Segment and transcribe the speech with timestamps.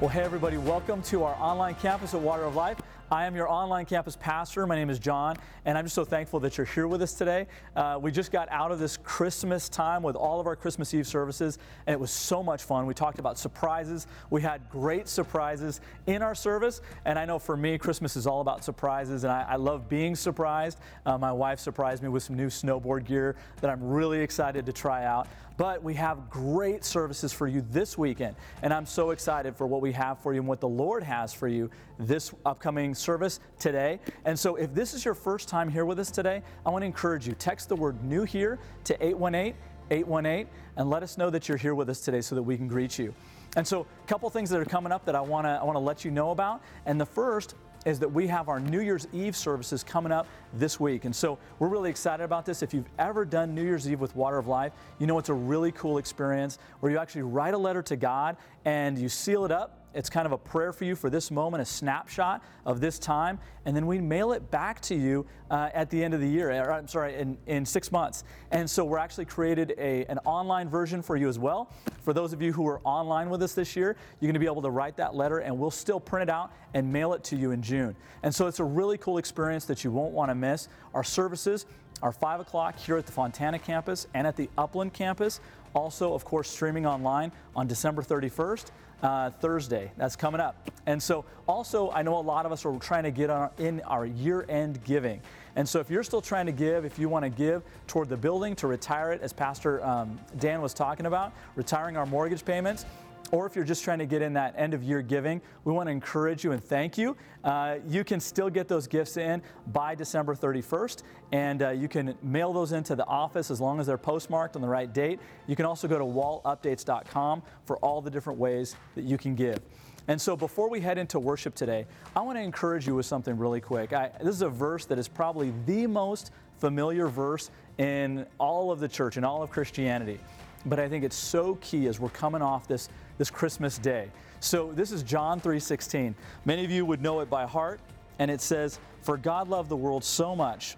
[0.00, 2.80] Well, hey, everybody, welcome to our online campus at Water of Life.
[3.10, 4.64] I am your online campus pastor.
[4.64, 7.48] My name is John, and I'm just so thankful that you're here with us today.
[7.74, 11.04] Uh, we just got out of this Christmas time with all of our Christmas Eve
[11.04, 11.58] services,
[11.88, 12.86] and it was so much fun.
[12.86, 14.06] We talked about surprises.
[14.30, 18.40] We had great surprises in our service, and I know for me, Christmas is all
[18.40, 20.78] about surprises, and I, I love being surprised.
[21.06, 24.72] Uh, my wife surprised me with some new snowboard gear that I'm really excited to
[24.72, 25.26] try out.
[25.58, 29.82] But we have great services for you this weekend, and I'm so excited for what
[29.82, 33.98] we have for you and what the Lord has for you this upcoming service today.
[34.24, 36.86] And so, if this is your first time here with us today, I want to
[36.86, 39.54] encourage you text the word new here to 818
[39.90, 42.68] 818 and let us know that you're here with us today so that we can
[42.68, 43.12] greet you.
[43.56, 45.74] And so, a couple things that are coming up that I want to I want
[45.74, 46.62] to let you know about.
[46.86, 47.56] And the first
[47.88, 51.06] is that we have our New Year's Eve services coming up this week.
[51.06, 52.62] And so we're really excited about this.
[52.62, 55.34] If you've ever done New Year's Eve with Water of Life, you know it's a
[55.34, 59.50] really cool experience where you actually write a letter to God and you seal it
[59.50, 63.00] up it's kind of a prayer for you for this moment, a snapshot of this
[63.00, 66.28] time, and then we mail it back to you uh, at the end of the
[66.28, 68.22] year, or I'm sorry, in, in six months.
[68.52, 71.72] And so we're actually created a, an online version for you as well.
[72.02, 74.46] For those of you who are online with us this year, you're going to be
[74.46, 77.36] able to write that letter and we'll still print it out and mail it to
[77.36, 77.96] you in June.
[78.22, 80.68] And so it's a really cool experience that you won't want to miss.
[80.94, 81.66] Our services
[82.02, 85.40] are 5 o'clock here at the Fontana campus and at the Upland campus.
[85.74, 88.66] Also, of course, streaming online on December 31st
[89.02, 89.90] uh, Thursday.
[89.96, 90.70] That's coming up.
[90.86, 93.80] And so, also, I know a lot of us are trying to get our, in
[93.82, 95.20] our year end giving.
[95.56, 98.16] And so, if you're still trying to give, if you want to give toward the
[98.16, 102.84] building to retire it, as Pastor um, Dan was talking about, retiring our mortgage payments,
[103.30, 105.86] or if you're just trying to get in that end of year giving, we want
[105.86, 107.16] to encourage you and thank you.
[107.44, 112.16] Uh, you can still get those gifts in by December 31st, and uh, you can
[112.22, 115.20] mail those into the office as long as they're postmarked on the right date.
[115.46, 119.60] You can also go to wallupdates.com for all the different ways that you can give.
[120.08, 121.84] And so before we head into worship today,
[122.16, 123.92] I want to encourage you with something really quick.
[123.92, 128.80] I, this is a verse that is probably the most familiar verse in all of
[128.80, 130.18] the church, in all of Christianity
[130.66, 134.10] but I think it's so key as we're coming off this, this Christmas day.
[134.40, 136.14] So this is John 3:16.
[136.44, 137.80] Many of you would know it by heart,
[138.18, 140.76] and it says, "For God loved the world so much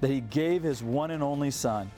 [0.00, 1.90] that he gave his one and only son,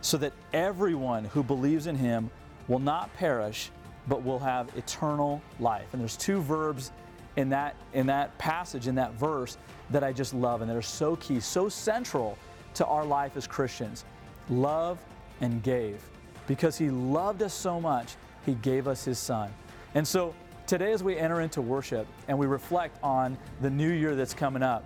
[0.00, 2.30] so that everyone who believes in him
[2.68, 3.70] will not perish,
[4.08, 6.90] but will have eternal life." And there's two verbs
[7.36, 9.56] in that in that passage in that verse
[9.90, 12.38] that I just love and that are so key, so central
[12.74, 14.04] to our life as Christians.
[14.48, 14.98] Love
[15.40, 16.02] and gave
[16.46, 18.16] because He loved us so much,
[18.46, 19.52] He gave us His Son.
[19.94, 20.34] And so
[20.66, 24.62] today, as we enter into worship and we reflect on the new year that's coming
[24.62, 24.84] up,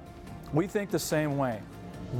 [0.52, 1.60] we think the same way.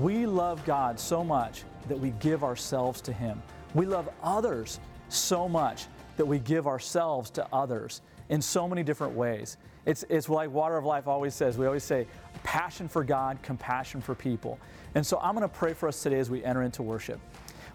[0.01, 3.43] We love God so much that we give ourselves to Him.
[3.75, 9.15] We love others so much that we give ourselves to others in so many different
[9.15, 9.57] ways.
[9.87, 11.57] It's, it's like Water of Life always says.
[11.57, 12.07] We always say,
[12.43, 14.59] passion for God, compassion for people.
[14.95, 17.21] And so I'm going to pray for us today as we enter into worship.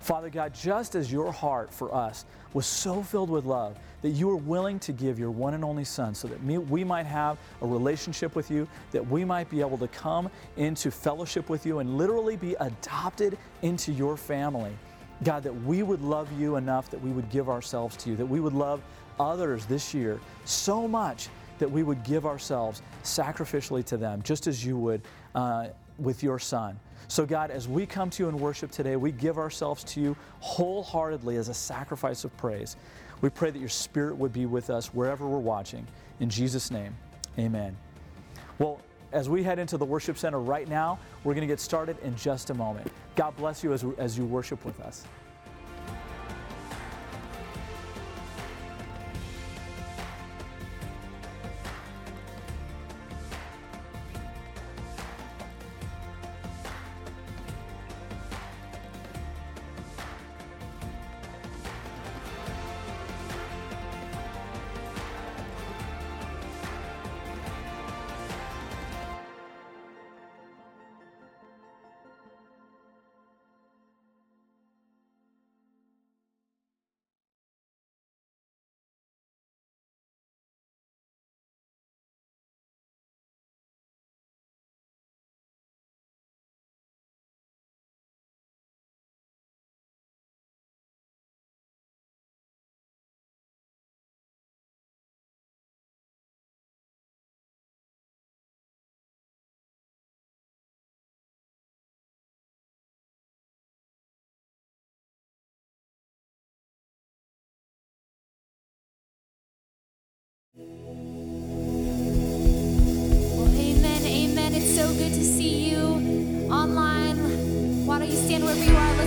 [0.03, 4.27] Father God, just as your heart for us was so filled with love that you
[4.27, 7.65] were willing to give your one and only Son so that we might have a
[7.65, 11.97] relationship with you, that we might be able to come into fellowship with you and
[11.97, 14.73] literally be adopted into your family.
[15.23, 18.25] God, that we would love you enough that we would give ourselves to you, that
[18.25, 18.81] we would love
[19.21, 24.65] others this year so much that we would give ourselves sacrificially to them, just as
[24.65, 25.01] you would
[25.33, 26.77] uh, with your Son.
[27.13, 30.17] So, God, as we come to you in worship today, we give ourselves to you
[30.39, 32.75] wholeheartedly as a sacrifice of praise.
[33.21, 35.85] We pray that your Spirit would be with us wherever we're watching.
[36.19, 36.95] In Jesus' name,
[37.37, 37.77] amen.
[38.57, 38.79] Well,
[39.11, 42.15] as we head into the worship center right now, we're going to get started in
[42.15, 42.91] just a moment.
[43.15, 45.05] God bless you as, as you worship with us.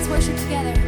[0.08, 0.85] Let's worship together.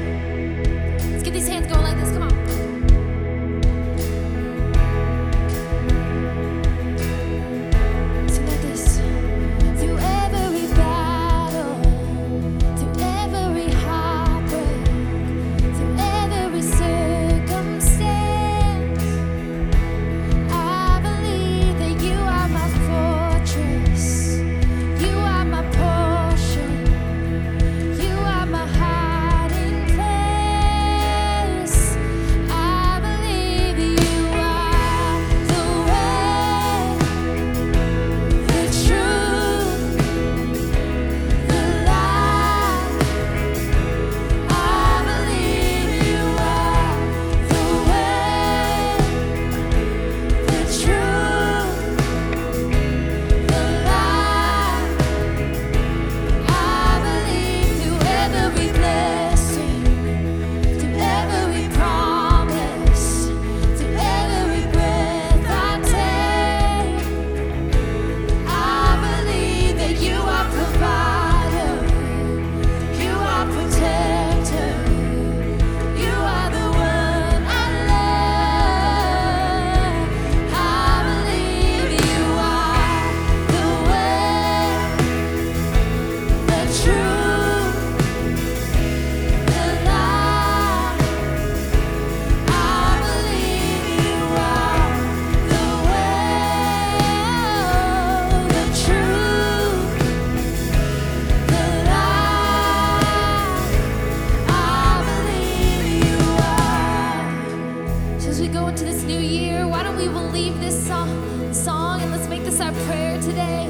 [112.58, 113.66] That's our prayer today.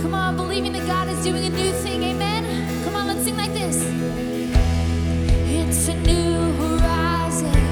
[0.00, 2.04] Come on, believing that God is doing a new thing.
[2.04, 2.84] Amen.
[2.84, 3.82] Come on, let's sing like this.
[5.50, 7.67] It's a new horizon.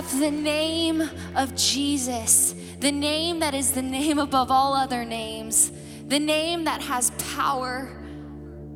[0.00, 1.02] Up the name
[1.36, 5.70] of Jesus, the name that is the name above all other names,
[6.06, 8.02] the name that has power,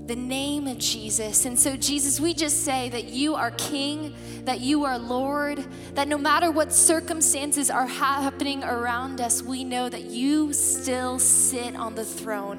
[0.04, 1.46] the name of Jesus.
[1.46, 6.08] And so, Jesus, we just say that you are King, that you are Lord, that
[6.08, 11.94] no matter what circumstances are happening around us, we know that you still sit on
[11.94, 12.53] the throne.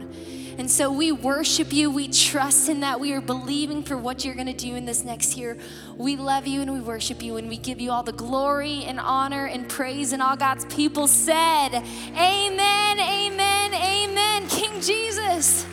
[0.58, 1.92] And so we worship you.
[1.92, 3.00] We trust in that.
[3.00, 5.58] We are believing for what you're going to do in this next year.
[5.98, 9.00] We love you and we worship you and we give you all the glory and
[9.00, 10.14] honor and praise.
[10.14, 14.48] And all God's people said, Amen, amen, amen.
[14.48, 15.66] King Jesus.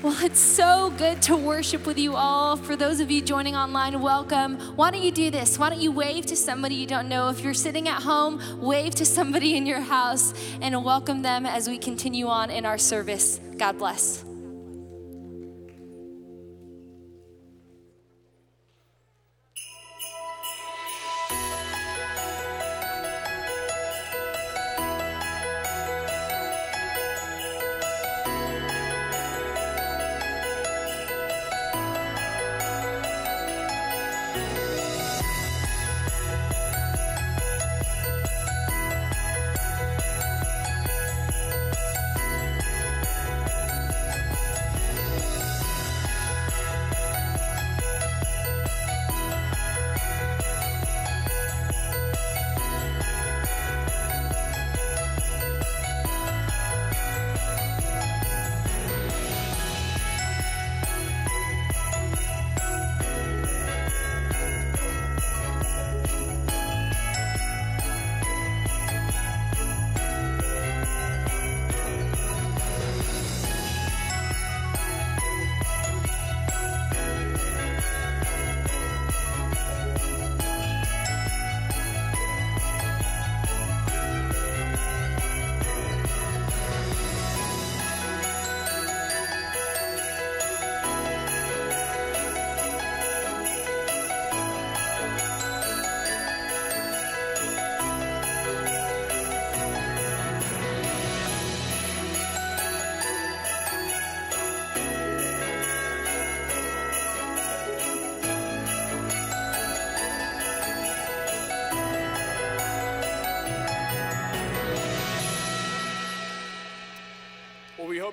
[0.00, 2.56] Well, it's so good to worship with you all.
[2.56, 4.56] For those of you joining online, welcome.
[4.76, 5.58] Why don't you do this?
[5.58, 7.30] Why don't you wave to somebody you don't know?
[7.30, 11.68] If you're sitting at home, wave to somebody in your house and welcome them as
[11.68, 13.40] we continue on in our service.
[13.56, 14.27] God bless.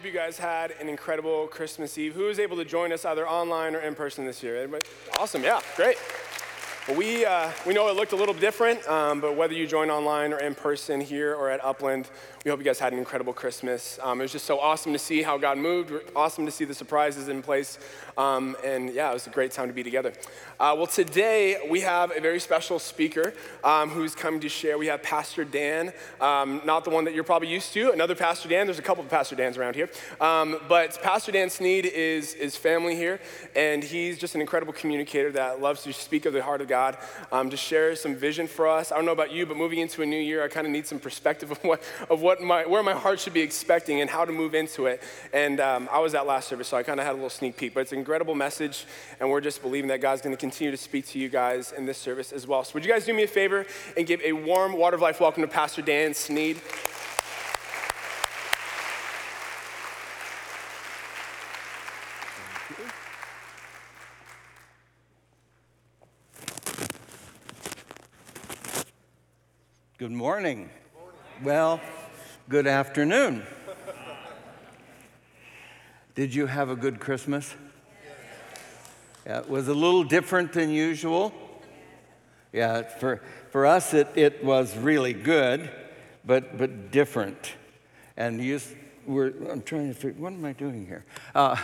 [0.06, 2.14] Hope you guys had an incredible Christmas Eve.
[2.14, 4.56] Who was able to join us either online or in person this year?
[4.56, 4.86] Anybody?
[5.18, 5.98] Awesome, yeah, great.
[6.88, 9.90] Well, we, uh, we know it looked a little different, um, but whether you join
[9.90, 12.12] online or in person here or at Upland,
[12.44, 13.98] we hope you guys had an incredible Christmas.
[14.04, 16.76] Um, it was just so awesome to see how God moved, awesome to see the
[16.76, 17.80] surprises in place,
[18.18, 20.14] um, and yeah, it was a great time to be together.
[20.60, 24.78] Uh, well, today we have a very special speaker um, who's coming to share.
[24.78, 25.92] We have Pastor Dan,
[26.22, 28.68] um, not the one that you're probably used to, another Pastor Dan.
[28.68, 29.90] There's a couple of Pastor Dans around here,
[30.22, 33.20] um, but Pastor Dan Sneed is, is family here,
[33.56, 36.98] and he's just an incredible communicator that loves to speak of the heart of God,
[37.32, 38.92] um, to share some vision for us.
[38.92, 40.88] I don't know about you, but moving into a new year, I kind of need
[40.88, 44.24] some perspective of what, of what my, where my heart should be expecting and how
[44.24, 45.02] to move into it.
[45.34, 47.58] And um, I was at last service, so I kind of had a little sneak
[47.58, 48.86] peek, but it's incredible message,
[49.20, 51.88] and we're just believing that God's going to continue to speak to you guys in
[51.88, 52.64] this service as well.
[52.64, 53.66] So would you guys do me a favor
[53.98, 56.62] and give a warm Water of Life welcome to Pastor Dan Sneed?
[69.98, 70.70] Good morning.
[71.44, 71.82] Well,
[72.50, 73.42] good afternoon.
[76.14, 77.56] Did you have a good Christmas?
[79.26, 81.34] Yeah, it was a little different than usual.
[82.54, 85.72] Yeah, for, for us, it, it was really good,
[86.24, 87.54] but, but different.
[88.18, 88.60] And you
[89.08, 91.06] were, I'm trying to figure, what am I doing here?
[91.34, 91.56] Uh,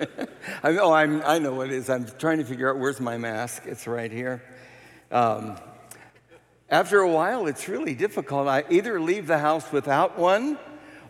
[0.64, 1.88] I, oh, I'm, I know what it is.
[1.88, 3.62] I'm trying to figure out where's my mask.
[3.66, 4.42] It's right here.
[5.12, 5.56] Um,
[6.68, 8.48] after a while, it's really difficult.
[8.48, 10.58] I either leave the house without one,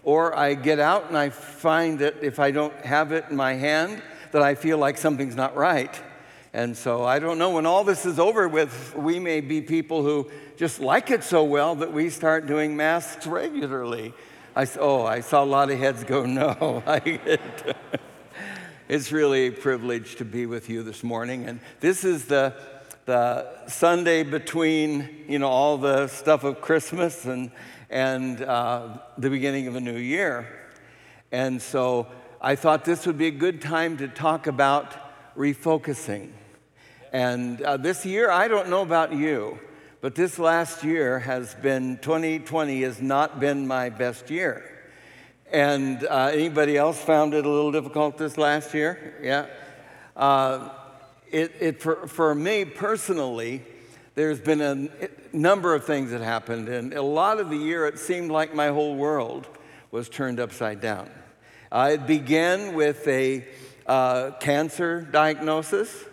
[0.05, 3.55] or I get out and I find that if I don't have it in my
[3.55, 4.03] hand,
[4.33, 5.99] that I feel like something's not right.
[6.53, 10.03] And so I don't know, when all this is over with, we may be people
[10.03, 14.15] who just like it so well that we start doing masks regularly.
[14.57, 16.83] I, oh, I saw a lot of heads go, no.
[18.89, 21.45] It's really a privilege to be with you this morning.
[21.45, 22.55] And this is the,
[23.05, 27.51] the Sunday between, you know, all the stuff of Christmas and,
[27.91, 30.49] and uh, the beginning of a new year.
[31.31, 32.07] And so
[32.41, 34.95] I thought this would be a good time to talk about
[35.37, 36.31] refocusing.
[37.13, 39.59] And uh, this year, I don't know about you,
[40.01, 44.65] but this last year has been, 2020 has not been my best year.
[45.51, 49.17] And uh, anybody else found it a little difficult this last year?
[49.21, 49.47] Yeah.
[50.15, 50.69] Uh,
[51.33, 53.65] it, it, for, for me personally,
[54.15, 57.99] there's been a number of things that happened, and a lot of the year it
[57.99, 59.49] seemed like my whole world
[59.91, 61.11] was turned upside down.
[61.71, 63.45] Uh, it began with a
[63.87, 66.05] uh, cancer diagnosis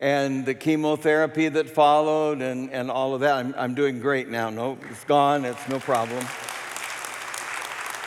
[0.00, 3.36] and the chemotherapy that followed, and, and all of that.
[3.36, 4.50] I'm, I'm doing great now.
[4.50, 6.24] No, it's gone, it's no problem.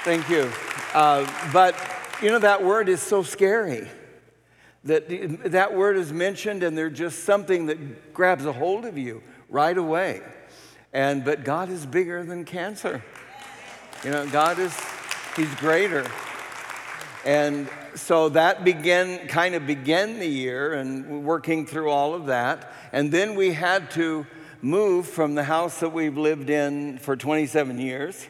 [0.04, 0.50] Thank you.
[0.94, 1.76] Uh, but
[2.22, 3.88] you know, that word is so scary
[4.86, 5.10] that
[5.52, 9.78] that word is mentioned and there's just something that grabs a hold of you right
[9.78, 10.22] away.
[10.94, 13.04] And but God is bigger than cancer.
[14.04, 14.74] You know, God is
[15.36, 16.10] he's greater.
[17.26, 22.72] And so that began kind of began the year and working through all of that.
[22.92, 24.26] And then we had to
[24.62, 28.28] move from the house that we've lived in for 27 years.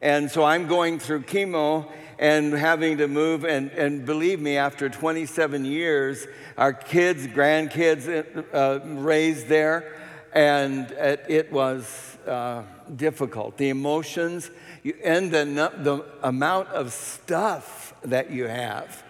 [0.00, 3.44] And so I'm going through chemo and having to move.
[3.44, 6.26] And, and believe me, after 27 years,
[6.56, 9.92] our kids, grandkids uh, raised there,
[10.32, 12.62] and it, it was uh,
[12.94, 13.56] difficult.
[13.56, 14.50] The emotions
[14.82, 15.44] you, and the,
[15.78, 19.04] the amount of stuff that you have.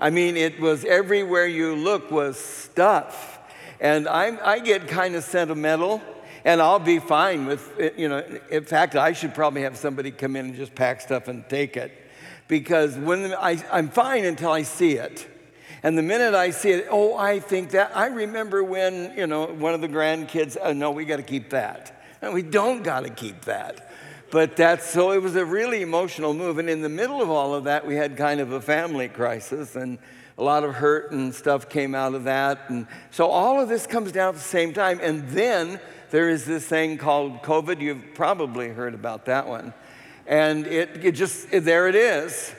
[0.00, 3.38] I mean, it was everywhere you look was stuff.
[3.80, 6.02] And I'm, I get kind of sentimental
[6.46, 8.24] and I'll be fine with it, you know.
[8.50, 11.76] In fact, I should probably have somebody come in and just pack stuff and take
[11.76, 11.90] it,
[12.46, 15.26] because when I, I'm fine until I see it,
[15.82, 19.46] and the minute I see it, oh, I think that I remember when you know
[19.46, 20.56] one of the grandkids.
[20.62, 21.95] Oh, no, we got to keep that,
[22.26, 23.90] and we don't got to keep that.
[24.30, 27.54] But that's so it was a really emotional move, and in the middle of all
[27.54, 29.98] of that, we had kind of a family crisis and.
[30.38, 32.68] A lot of hurt and stuff came out of that.
[32.68, 35.00] And so all of this comes down at the same time.
[35.02, 37.80] And then there is this thing called COVID.
[37.80, 39.72] You've probably heard about that one.
[40.26, 42.54] And it, it just, there it is.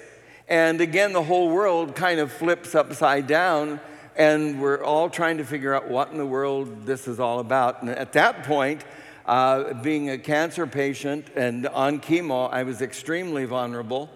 [0.47, 3.79] And again, the whole world kind of flips upside down,
[4.15, 7.81] and we're all trying to figure out what in the world this is all about.
[7.81, 8.83] And at that point,
[9.27, 14.09] uh, being a cancer patient and on chemo, I was extremely vulnerable.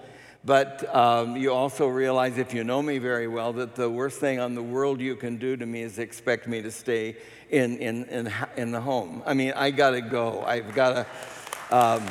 [0.44, 4.40] But um, you also realize, if you know me very well, that the worst thing
[4.40, 7.16] on the world you can do to me is expect me to stay
[7.52, 9.22] in, in, in, in the home.
[9.28, 10.42] I mean, I gotta go.
[10.42, 11.06] I've gotta.
[11.70, 12.04] Um,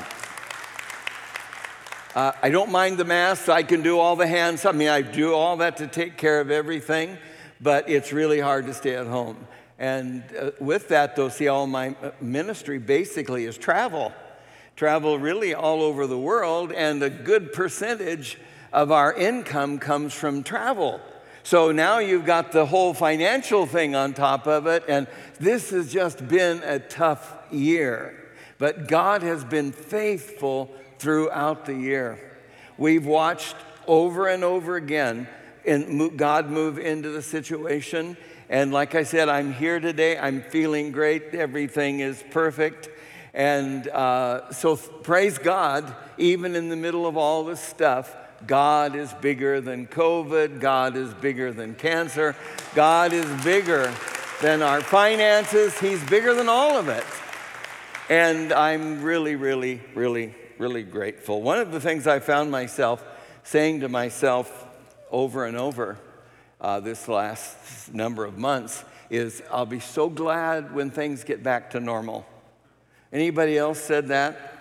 [2.15, 3.49] uh, I don't mind the masks.
[3.49, 4.65] I can do all the hands.
[4.65, 7.19] I mean, I do all that to take care of everything,
[7.61, 9.47] but it's really hard to stay at home.
[9.81, 14.13] And uh, with that, though, see, all my uh, ministry basically is travel.
[14.77, 18.39] Travel really all over the world, and a good percentage
[18.75, 21.01] of our income comes from travel.
[21.43, 25.07] So now you've got the whole financial thing on top of it, and
[25.39, 28.15] this has just been a tough year.
[28.59, 32.19] But God has been faithful throughout the year.
[32.77, 33.57] We've watched
[33.87, 35.27] over and over again
[35.65, 38.17] and God move into the situation.
[38.51, 40.19] And like I said, I'm here today.
[40.19, 41.35] I'm feeling great.
[41.35, 42.89] Everything is perfect.
[43.33, 48.13] And uh, so praise God, even in the middle of all this stuff,
[48.49, 50.59] God is bigger than COVID.
[50.59, 52.35] God is bigger than cancer.
[52.75, 53.95] God is bigger
[54.43, 55.79] than our finances.
[55.79, 57.05] He's bigger than all of it.
[58.09, 61.41] And I'm really, really, really, really grateful.
[61.41, 63.05] One of the things I found myself
[63.45, 64.67] saying to myself
[65.13, 65.99] over and over
[66.61, 71.71] uh, this last number of months is I'll be so glad when things get back
[71.71, 72.27] to normal.
[73.13, 74.57] Anybody else said that?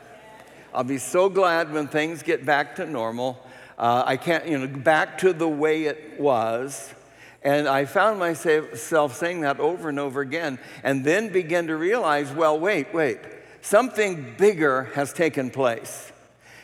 [0.74, 3.44] I'll be so glad when things get back to normal.
[3.78, 6.94] Uh, I can't, you know, back to the way it was.
[7.42, 12.32] And I found myself saying that over and over again, and then began to realize
[12.32, 13.20] well, wait, wait,
[13.62, 16.12] something bigger has taken place.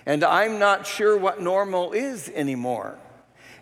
[0.06, 3.00] And I'm not sure what normal is anymore.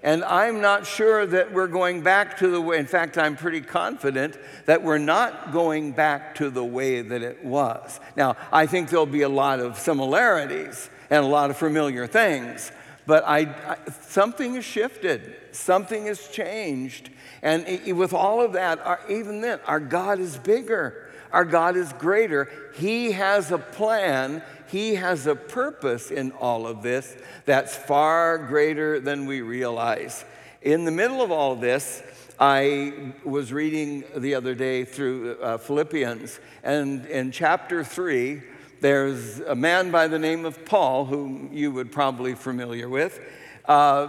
[0.04, 3.62] And I'm not sure that we're going back to the way, in fact, I'm pretty
[3.62, 8.02] confident that we're not going back to the way that it was.
[8.18, 12.72] Now, I think there'll be a lot of similarities and a lot of familiar things,
[13.06, 17.10] but I, I something has shifted, something has changed.
[17.42, 21.10] And i- with all of that, our, even then, our God is bigger.
[21.32, 22.50] Our God is greater.
[22.76, 24.44] He has a plan,
[24.74, 27.16] He has a purpose in all of this
[27.46, 30.26] that's far greater than we realize.
[30.64, 32.02] In the middle of all this,
[32.40, 38.42] I was reading the other day through uh, Philippians, and in chapter 3,
[38.82, 43.20] there's a man by the name of Paul, whom you would probably familiar with,
[43.66, 44.08] uh,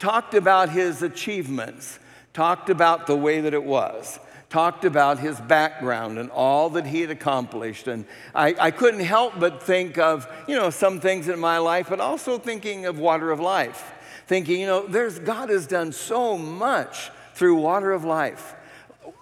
[0.00, 2.00] talked about his achievements,
[2.32, 4.18] talked about the way that it was,
[4.52, 7.88] talked about his background and all that he had accomplished.
[7.88, 11.86] And I, I couldn't help but think of, you know, some things in my life,
[11.88, 13.94] but also thinking of water of life.
[14.26, 18.54] Thinking, you know, there's God has done so much through water of life.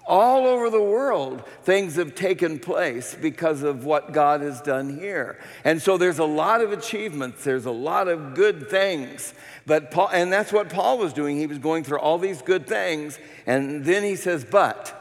[0.04, 5.38] All over the world, things have taken place because of what God has done here.
[5.62, 9.32] And so there's a lot of achievements, there's a lot of good things.
[9.64, 11.36] But Paul, and that's what Paul was doing.
[11.36, 14.99] He was going through all these good things, and then he says, But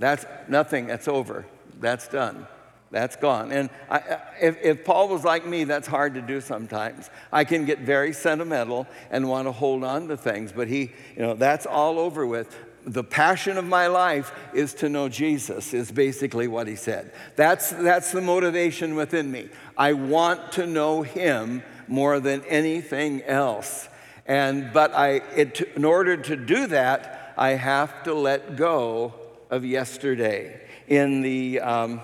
[0.00, 1.46] that's nothing, that's over,
[1.78, 2.48] that's done.
[2.90, 3.52] That's gone.
[3.52, 7.08] And I, if, if Paul was like me, that's hard to do sometimes.
[7.32, 11.22] I can get very sentimental and want to hold on to things, but he, you
[11.22, 12.56] know, that's all over with.
[12.84, 17.12] The passion of my life is to know Jesus, is basically what he said.
[17.36, 19.50] That's, that's the motivation within me.
[19.76, 23.88] I want to know him more than anything else.
[24.26, 29.14] And, but I, it, in order to do that, I have to let go
[29.50, 30.60] of yesterday.
[30.88, 32.00] In the um,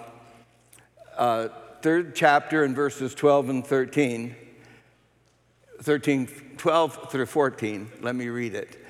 [1.16, 1.48] uh,
[1.80, 4.34] third chapter in verses 12 and 13,
[5.80, 6.28] 13,
[6.58, 8.84] 12 through 14, let me read it.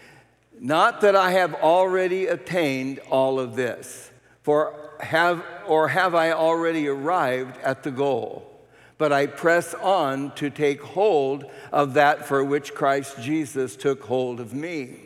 [0.58, 4.10] Not that I have already attained all of this,
[4.42, 8.50] for have or have I already arrived at the goal,
[8.96, 14.40] but I press on to take hold of that for which Christ Jesus took hold
[14.40, 15.05] of me.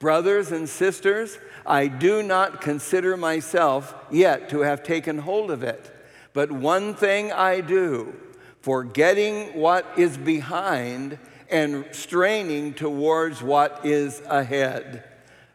[0.00, 5.94] Brothers and sisters, I do not consider myself yet to have taken hold of it.
[6.32, 8.14] But one thing I do,
[8.62, 11.18] forgetting what is behind
[11.50, 15.04] and straining towards what is ahead.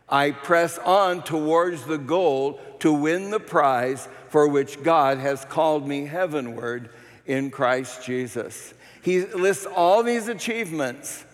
[0.07, 5.87] I press on towards the goal to win the prize for which God has called
[5.87, 6.91] me heavenward
[7.25, 8.75] in Christ Jesus.
[9.01, 11.25] He lists all these achievements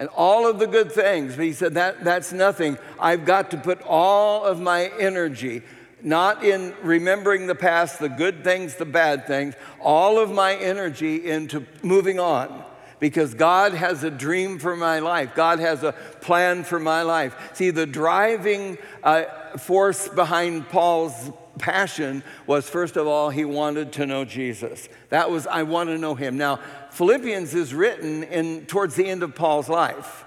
[0.00, 1.36] and all of the good things.
[1.36, 2.78] But he said, that, That's nothing.
[2.98, 5.62] I've got to put all of my energy,
[6.02, 11.30] not in remembering the past, the good things, the bad things, all of my energy
[11.30, 12.64] into moving on.
[12.98, 15.34] Because God has a dream for my life.
[15.34, 17.50] God has a plan for my life.
[17.54, 19.24] See, the driving uh,
[19.56, 24.88] force behind Paul's passion was first of all, he wanted to know Jesus.
[25.10, 26.36] That was, I want to know him.
[26.36, 26.60] Now,
[26.90, 30.24] Philippians is written in, towards the end of Paul's life.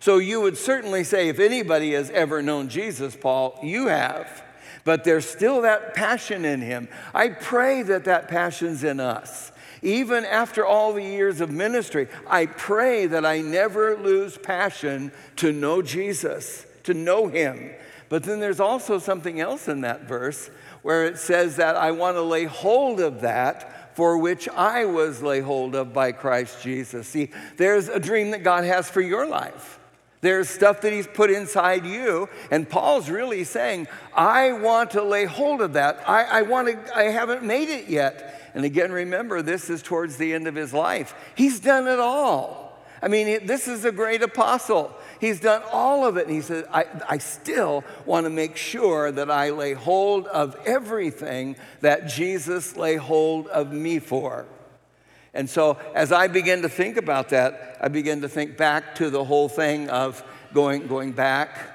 [0.00, 4.44] So you would certainly say, if anybody has ever known Jesus, Paul, you have.
[4.84, 6.88] But there's still that passion in him.
[7.12, 9.50] I pray that that passion's in us.
[9.82, 15.52] Even after all the years of ministry, I pray that I never lose passion to
[15.52, 17.70] know Jesus, to know him.
[18.08, 20.50] But then there's also something else in that verse
[20.82, 25.22] where it says that I want to lay hold of that for which I was
[25.22, 27.08] laid hold of by Christ Jesus.
[27.08, 29.78] See, there's a dream that God has for your life.
[30.20, 35.24] There's stuff that He's put inside you, and Paul's really saying, I want to lay
[35.24, 36.06] hold of that.
[36.06, 38.50] I, I want to, I haven't made it yet.
[38.52, 41.14] And again, remember, this is towards the end of his life.
[41.34, 42.78] He's done it all.
[43.00, 44.94] I mean, this is a great apostle.
[45.20, 46.26] He's done all of it.
[46.26, 50.56] And he said, I, I still want to make sure that I lay hold of
[50.66, 54.46] everything that Jesus lay hold of me for.
[55.34, 59.10] And so, as I begin to think about that, I begin to think back to
[59.10, 61.74] the whole thing of going, going back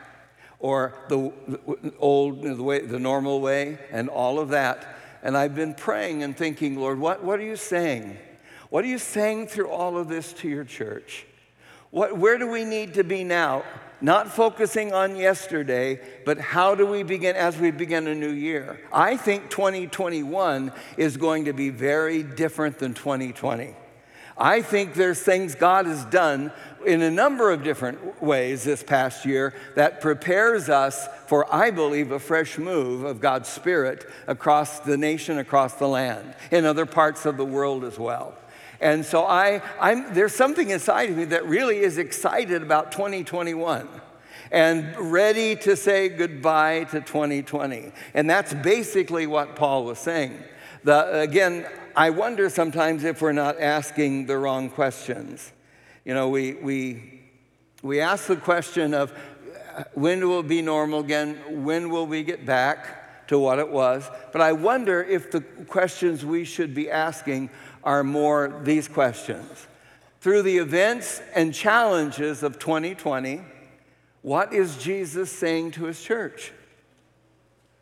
[0.57, 4.97] or the, the old, the, way, the normal way, and all of that.
[5.23, 8.17] And I've been praying and thinking, Lord, what, what are you saying?
[8.69, 11.25] What are you saying through all of this to your church?
[11.91, 13.63] What, where do we need to be now?
[13.99, 18.79] Not focusing on yesterday, but how do we begin as we begin a new year?
[18.91, 23.75] I think 2021 is going to be very different than 2020.
[24.37, 26.51] I think there's things God has done
[26.83, 32.11] in a number of different ways this past year that prepares us for, I believe,
[32.11, 37.27] a fresh move of God's Spirit across the nation, across the land, in other parts
[37.27, 38.35] of the world as well.
[38.81, 43.87] And so I, I'm, there's something inside of me that really is excited about 2021
[44.51, 47.91] and ready to say goodbye to 2020.
[48.13, 50.43] And that's basically what Paul was saying.
[50.83, 55.51] The, again, I wonder sometimes if we're not asking the wrong questions.
[56.03, 57.21] You know, we, we,
[57.83, 59.13] we ask the question of
[59.75, 61.63] uh, when will it be normal again?
[61.63, 64.09] When will we get back to what it was?
[64.31, 67.51] But I wonder if the questions we should be asking
[67.83, 69.67] are more these questions.
[70.19, 73.41] Through the events and challenges of 2020,
[74.21, 76.51] what is Jesus saying to his church?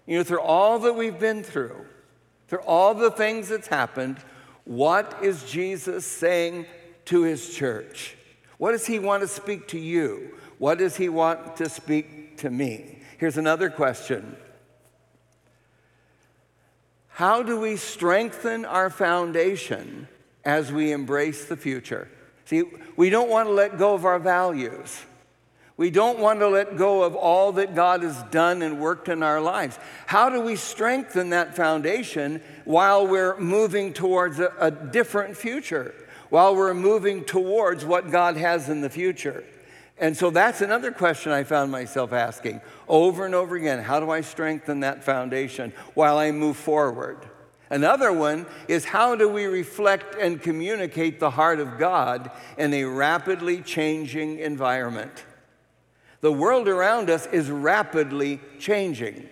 [0.07, 1.85] You know, through all that we've been through,
[2.47, 4.17] through all the things that's happened,
[4.63, 6.65] what is Jesus saying
[7.05, 8.15] to his church?
[8.57, 10.37] What does he want to speak to you?
[10.57, 12.99] What does he want to speak to me?
[13.17, 14.35] Here's another question
[17.19, 20.07] How do we strengthen our foundation
[20.45, 22.07] as we embrace the future?
[22.45, 22.63] See,
[22.95, 25.01] we don't want to let go of our values.
[25.75, 29.21] We don't want to let go of all that God has done and worked in
[29.21, 29.77] our lives.
[30.05, 35.93] How do we strengthen that foundation while we're moving towards a, a, different future,
[36.29, 39.43] while we're moving towards what God has in the future?
[39.99, 43.83] And so that's another question I found myself asking over and over again.
[43.83, 47.17] How do I strengthen that foundation while I move forward?
[47.69, 52.85] Another one is how do we reflect and communicate the heart of God in a
[52.85, 55.25] rapidly changing environment?
[56.21, 59.29] The world around us is rapidly changing.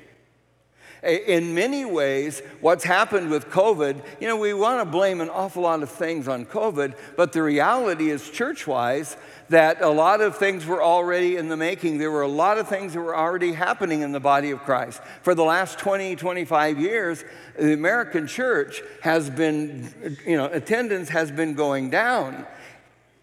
[1.08, 5.64] In many ways, what's happened with COVID, you know, we want to blame an awful
[5.64, 9.16] lot of things on COVID, but the reality is, church wise,
[9.48, 11.98] that a lot of things were already in the making.
[11.98, 15.02] There were a lot of things that were already happening in the body of Christ.
[15.22, 17.24] For the last 20, 25 years,
[17.58, 22.46] the American church has been, you know, attendance has been going down.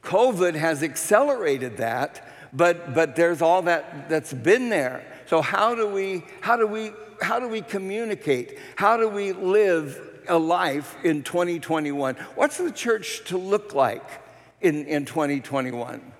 [0.02, 5.04] COVID has accelerated that but, but there's all that that's been there.
[5.34, 8.56] So how do we, how do we, how do we communicate?
[8.76, 12.14] How do we live a life in 2021?
[12.36, 14.08] What's the church to look like
[14.60, 16.12] in, in 2021?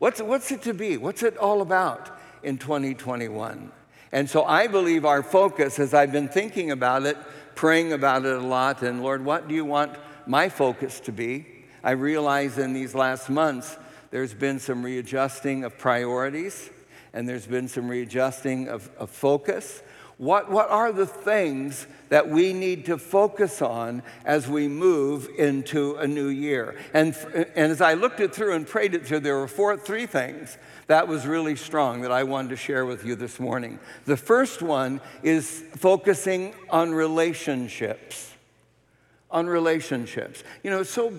[0.00, 0.96] What's, what's it to be?
[0.96, 2.10] What's it all about
[2.42, 3.70] in 2021?
[4.10, 7.16] And so I believe our focus, as I've been thinking about it,
[7.54, 9.92] praying about it a lot, and Lord, what do you want
[10.26, 11.46] my focus to be?
[11.84, 13.76] I realize in these last months
[14.10, 16.70] there's been some readjusting of priorities
[17.18, 19.82] and there's been some readjusting of, of focus.
[20.18, 25.96] What, what are the things that we need to focus on as we move into
[25.96, 26.76] a new year?
[26.94, 30.06] And, and as I looked it through and prayed it through, there were four, three
[30.06, 30.56] things
[30.86, 33.80] that was really strong that I wanted to share with you this morning.
[34.04, 38.32] The first one is focusing on relationships.
[39.28, 40.44] On relationships.
[40.62, 41.12] You know, it's so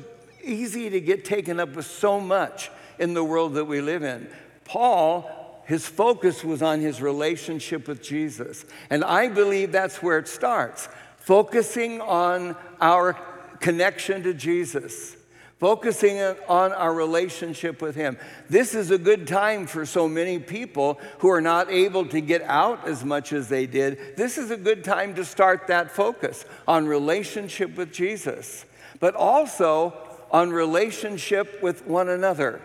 [0.45, 4.29] easy to get taken up with so much in the world that we live in.
[4.63, 5.38] Paul,
[5.69, 8.65] his focus was on his relationship with Jesus.
[8.89, 10.89] And I believe that's where it starts
[11.19, 13.13] focusing on our
[13.59, 15.15] connection to Jesus.
[15.59, 16.17] Focusing
[16.47, 18.17] on our relationship with Him.
[18.49, 22.41] This is a good time for so many people who are not able to get
[22.43, 24.15] out as much as they did.
[24.15, 28.65] This is a good time to start that focus on relationship with Jesus,
[29.01, 29.93] but also
[30.31, 32.61] on relationship with one another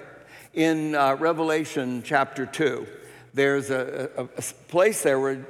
[0.54, 2.86] in uh, Revelation chapter 2.
[3.32, 5.44] There's a, a, a place there where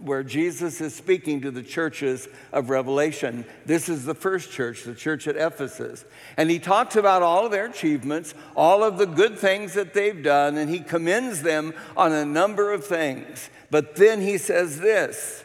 [0.00, 3.44] where Jesus is speaking to the churches of Revelation.
[3.66, 6.04] This is the first church, the church at Ephesus.
[6.36, 10.22] And he talks about all of their achievements, all of the good things that they've
[10.22, 13.50] done, and he commends them on a number of things.
[13.70, 15.44] But then he says this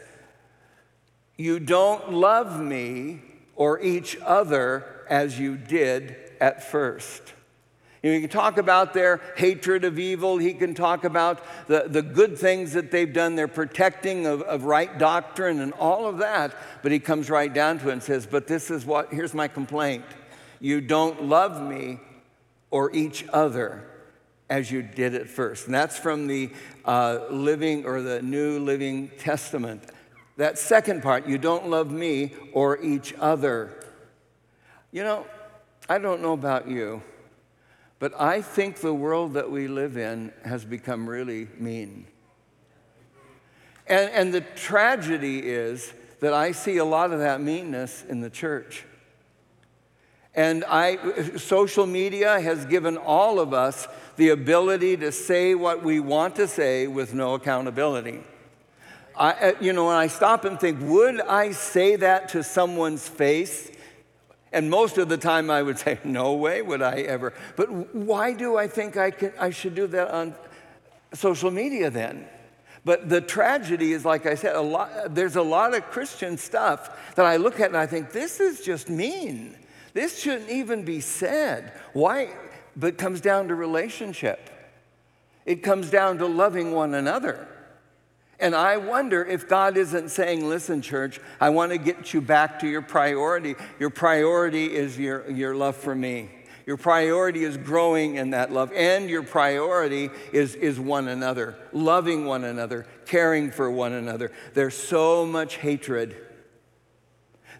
[1.36, 3.22] You don't love me
[3.56, 7.33] or each other as you did at first.
[8.12, 10.36] He can talk about their hatred of evil.
[10.36, 14.64] He can talk about the, the good things that they've done, their protecting of, of
[14.64, 16.54] right doctrine and all of that.
[16.82, 19.48] But he comes right down to it and says, But this is what, here's my
[19.48, 20.04] complaint.
[20.60, 21.98] You don't love me
[22.70, 23.88] or each other
[24.50, 25.64] as you did at first.
[25.64, 26.50] And that's from the
[26.84, 29.82] uh, Living or the New Living Testament.
[30.36, 33.82] That second part, you don't love me or each other.
[34.92, 35.26] You know,
[35.88, 37.02] I don't know about you.
[38.04, 42.04] But I think the world that we live in has become really mean.
[43.86, 45.90] And, and the tragedy is
[46.20, 48.84] that I see a lot of that meanness in the church.
[50.34, 50.98] And I,
[51.38, 56.46] social media has given all of us the ability to say what we want to
[56.46, 58.22] say with no accountability.
[59.16, 63.08] I, uh, you know, when I stop and think, would I say that to someone's
[63.08, 63.70] face
[64.54, 67.34] And most of the time I would say, no way would I ever.
[67.56, 70.34] But why do I think I, can, I should do that on
[71.12, 72.26] social media then?
[72.84, 77.14] But the tragedy is, like I said, a lot, there's a lot of Christian stuff
[77.16, 79.56] that I look at and I think, this is just mean.
[79.94, 81.72] This shouldn't even be said.
[81.92, 82.34] Why?
[82.76, 84.50] But it comes down to relationship,
[85.46, 87.48] it comes down to loving one another.
[88.44, 92.58] And I wonder if God isn't saying, listen, church, I want to get you back
[92.58, 93.54] to your priority.
[93.78, 96.28] Your priority is your, your love for me.
[96.66, 102.26] Your priority is growing in that love, and your priority is, is one another, loving
[102.26, 104.30] one another, caring for one another.
[104.52, 106.14] There's so much hatred,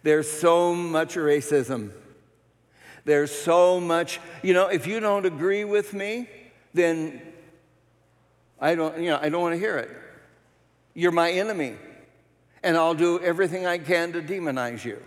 [0.02, 1.92] there's so much racism,
[3.06, 6.28] there's so much, you know, if you don't agree with me,
[6.74, 7.22] then
[8.60, 10.03] I don't, you know, I don't want to hear it.
[10.94, 11.74] You're my enemy,
[12.62, 15.02] and I'll do everything I can to demonize you.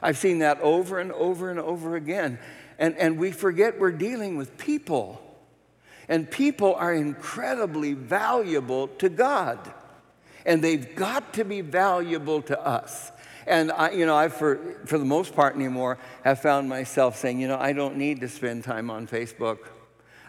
[0.00, 2.38] I've seen that over and over and over again.
[2.78, 5.20] And, and we forget we're dealing with people.
[6.08, 9.58] And people are incredibly valuable to God.
[10.44, 13.10] And they've got to be valuable to us.
[13.46, 17.40] And I, you know, I, for, for the most part anymore, have found myself saying,
[17.40, 19.58] you know, I don't need to spend time on Facebook.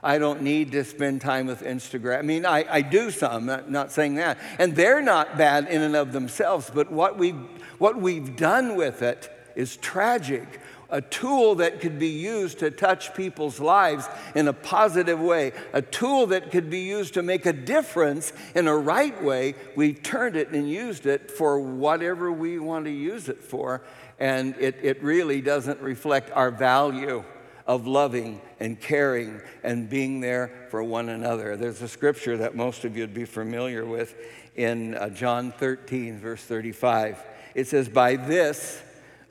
[0.05, 2.19] I don't need to spend time with Instagram.
[2.19, 4.37] I mean, I, I do some, not, not saying that.
[4.59, 7.39] And they're not bad in and of themselves, but what we've,
[7.79, 10.61] what we've done with it is tragic.
[10.91, 15.81] A tool that could be used to touch people's lives in a positive way, a
[15.81, 19.55] tool that could be used to make a difference in a right way.
[19.75, 23.81] We've turned it and used it for whatever we want to use it for,
[24.19, 27.23] and it, it really doesn't reflect our value
[27.67, 31.57] of loving and caring and being there for one another.
[31.57, 34.15] There's a scripture that most of you would be familiar with
[34.55, 37.23] in uh, John 13, verse 35.
[37.55, 38.81] It says, By this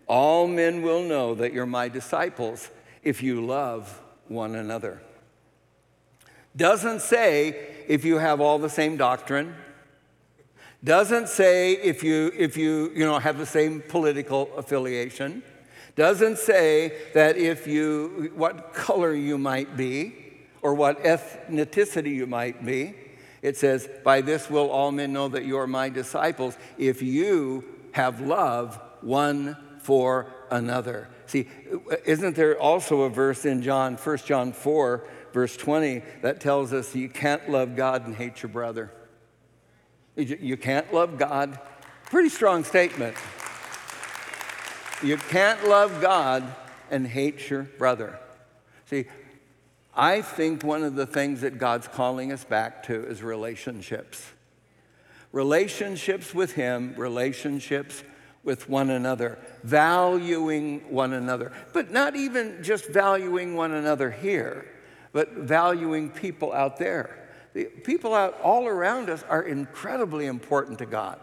[0.07, 2.71] all men will know that you're my disciples
[3.03, 5.01] if you love one another.
[6.57, 9.55] Doesn't say if you have all the same doctrine.
[10.83, 15.43] Doesn't say if you, if you, you know, have the same political affiliation
[15.97, 20.15] doesn't say that if you, what color you might be
[20.65, 22.95] or what ethnicity you might be.
[23.43, 27.65] It says, By this will all men know that you are my disciples if you
[27.93, 31.09] have love one for another.
[31.27, 31.49] See,
[32.07, 36.95] isn't there also a verse in John, 1 John 4, verse 20, that tells us
[36.95, 38.91] you can't love God and hate your brother?
[40.17, 41.59] You can't love God.
[42.07, 43.17] Pretty strong statement.
[45.03, 46.45] You can't love God
[46.91, 48.19] and hate your brother.
[48.87, 49.07] See,
[49.95, 54.31] I think one of the things that God's calling us back to is relationships.
[55.33, 58.03] Relationships with Him, relationships
[58.45, 61.53] with one another, valuing one another.
[61.73, 64.67] But not even just valuing one another here,
[65.13, 67.29] but valuing people out there.
[67.55, 71.19] The people out all around us are incredibly important to God.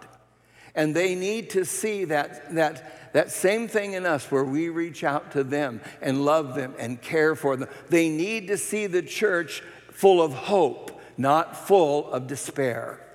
[0.73, 5.03] And they need to see that, that, that same thing in us where we reach
[5.03, 7.69] out to them and love them and care for them.
[7.89, 13.05] They need to see the church full of hope, not full of despair.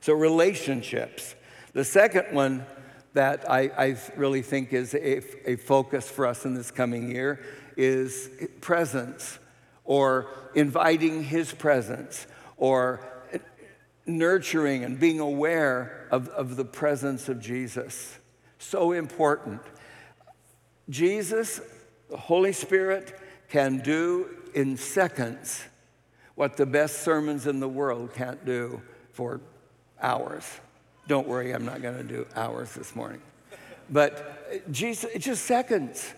[0.00, 1.34] So, relationships.
[1.72, 2.64] The second one
[3.12, 7.44] that I, I really think is a, a focus for us in this coming year
[7.76, 8.30] is
[8.60, 9.38] presence
[9.84, 12.26] or inviting His presence
[12.56, 13.00] or
[14.06, 18.18] nurturing and being aware of, of the presence of Jesus.
[18.60, 19.60] So important.
[20.90, 21.62] Jesus,
[22.10, 25.64] the Holy Spirit, can do in seconds
[26.34, 28.80] what the best sermons in the world can't do
[29.12, 29.40] for
[30.00, 30.44] hours.
[31.08, 33.22] Don't worry, I'm not going to do hours this morning.
[33.88, 36.12] But Jesus, just seconds.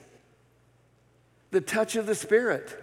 [1.53, 2.77] The touch of the Spirit,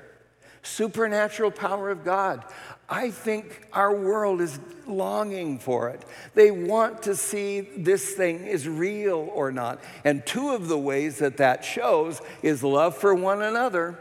[0.62, 2.44] supernatural power of God.
[2.90, 6.04] I think our world is longing for it.
[6.34, 9.84] They want to see this thing is real or not.
[10.04, 14.00] And two of the ways that that shows is love for one another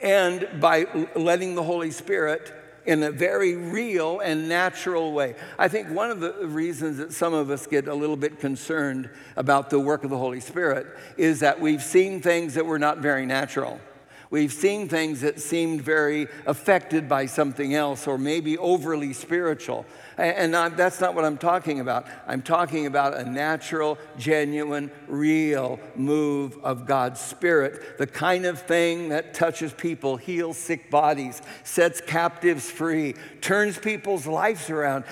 [0.00, 2.52] and by letting the Holy Spirit
[2.84, 5.34] in a very real and natural way.
[5.58, 9.10] I think one of the reasons that some of us get a little bit concerned
[9.36, 12.98] about the work of the Holy Spirit is that we've seen things that were not
[12.98, 13.80] very natural.
[14.28, 19.86] We've seen things that seemed very affected by something else or maybe overly spiritual.
[20.18, 22.06] And that's not what I'm talking about.
[22.26, 29.10] I'm talking about a natural, genuine, real move of God's Spirit, the kind of thing
[29.10, 35.04] that touches people, heals sick bodies, sets captives free, turns people's lives around.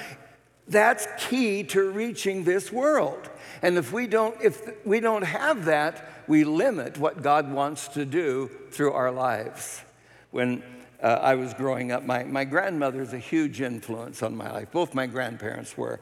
[0.67, 3.29] That's key to reaching this world.
[3.61, 8.05] And if we don't, if we don't have that, we limit what God wants to
[8.05, 9.83] do through our lives.
[10.31, 10.63] When
[11.03, 14.73] uh, I was growing up, my, my grandmother's a huge influence on my life.
[14.73, 16.01] Both my grandparents were,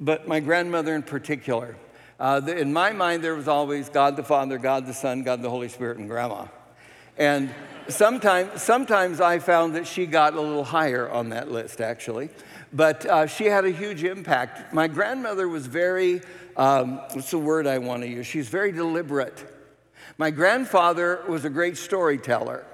[0.00, 1.76] but my grandmother in particular.
[2.20, 5.42] Uh, the, in my mind, there was always God the Father, God the Son, God
[5.42, 6.46] the Holy Spirit, and Grandma.
[7.18, 7.52] And
[7.88, 12.30] sometimes, sometimes I found that she got a little higher on that list, actually.
[12.72, 14.72] But uh, she had a huge impact.
[14.72, 16.22] My grandmother was very,
[16.56, 18.26] um, what's the word I want to use?
[18.26, 19.51] She's very deliberate.
[20.22, 22.64] My grandfather was a great storyteller.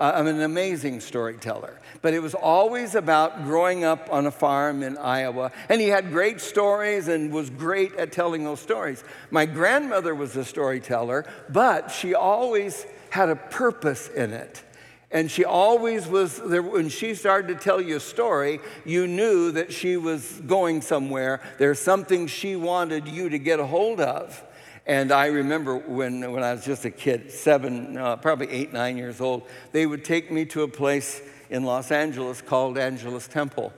[0.00, 1.78] Uh, I'm an amazing storyteller.
[2.02, 5.52] But it was always about growing up on a farm in Iowa.
[5.68, 9.04] And he had great stories and was great at telling those stories.
[9.30, 14.64] My grandmother was a storyteller, but she always had a purpose in it.
[15.12, 16.62] And she always was there.
[16.62, 21.42] When she started to tell you a story, you knew that she was going somewhere.
[21.58, 24.42] There's something she wanted you to get a hold of.
[24.88, 28.96] And I remember when, when I was just a kid, seven, uh, probably eight, nine
[28.96, 31.20] years old, they would take me to a place
[31.50, 33.72] in Los Angeles called Angelus Temple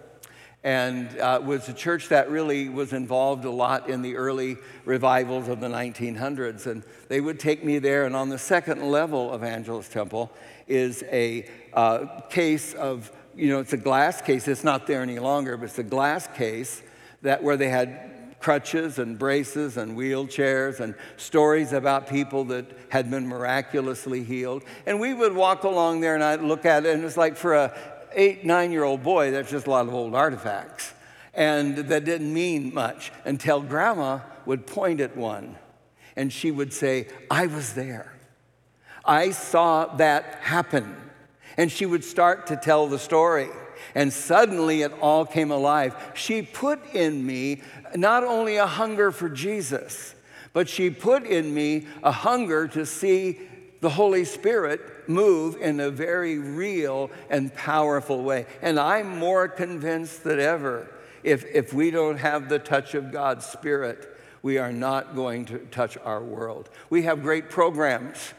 [0.62, 5.48] and uh, was a church that really was involved a lot in the early revivals
[5.48, 6.66] of the 1900s.
[6.66, 10.30] And they would take me there, and on the second level of Angelus Temple
[10.68, 14.46] is a uh, case of, you know, it's a glass case.
[14.48, 16.82] It's not there any longer, but it's a glass case
[17.22, 18.09] that where they had
[18.40, 24.64] crutches and braces and wheelchairs and stories about people that had been miraculously healed.
[24.86, 27.54] And we would walk along there and I'd look at it, and it's like for
[27.54, 27.72] a
[28.12, 30.92] eight, nine year old boy, that's just a lot of old artifacts.
[31.32, 35.56] And that didn't mean much until grandma would point at one
[36.16, 38.12] and she would say, I was there.
[39.04, 40.96] I saw that happen.
[41.56, 43.48] And she would start to tell the story.
[43.94, 45.96] And suddenly it all came alive.
[46.14, 47.62] She put in me
[47.94, 50.14] not only a hunger for Jesus,
[50.52, 53.40] but she put in me a hunger to see
[53.80, 58.46] the Holy Spirit move in a very real and powerful way.
[58.62, 60.88] And I'm more convinced than ever
[61.22, 65.58] if, if we don't have the touch of God's Spirit, we are not going to
[65.58, 66.70] touch our world.
[66.88, 68.32] We have great programs.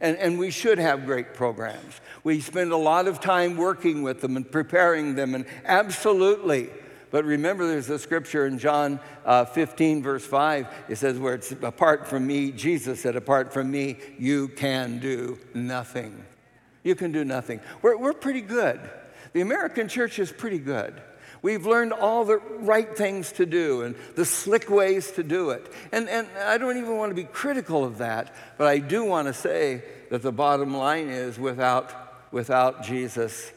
[0.00, 2.00] And, and we should have great programs.
[2.22, 6.68] We spend a lot of time working with them and preparing them, and absolutely.
[7.10, 10.66] But remember, there's a scripture in John uh, 15, verse 5.
[10.88, 15.38] It says, where it's apart from me, Jesus said, apart from me, you can do
[15.54, 16.24] nothing.
[16.82, 17.60] You can do nothing.
[17.82, 18.80] We're, we're pretty good.
[19.32, 21.00] The American church is pretty good.
[21.40, 25.72] We've learned all the right things to do and the slick ways to do it.
[25.92, 29.28] And, and I don't even want to be critical of that, but I do want
[29.28, 33.52] to say that the bottom line is without, without Jesus,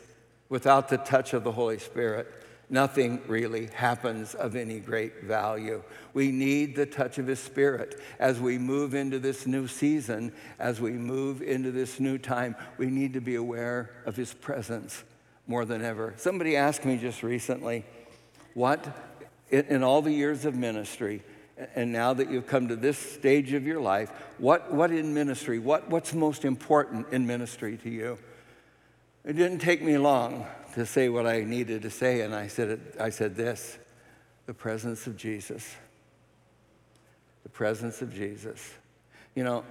[0.47, 2.27] without the touch of the Holy Spirit,
[2.71, 5.83] nothing really happens of any great value.
[6.13, 10.79] We need the touch of His Spirit as we move into this new season, as
[10.79, 12.55] we move into this new time.
[12.77, 15.03] We need to be aware of His presence
[15.47, 16.13] more than ever.
[16.17, 17.83] Somebody asked me just recently,
[18.53, 18.87] what,
[19.51, 21.21] in all the years of ministry,
[21.75, 25.59] and now that you've come to this stage of your life, what, what in ministry,
[25.59, 28.17] what, what's most important in ministry to you?
[29.25, 32.69] It didn't take me long to say what I needed to say, and I said,
[32.69, 33.77] it, I said this
[34.45, 35.75] the presence of Jesus.
[37.43, 38.73] The presence of Jesus.
[39.35, 39.63] You know,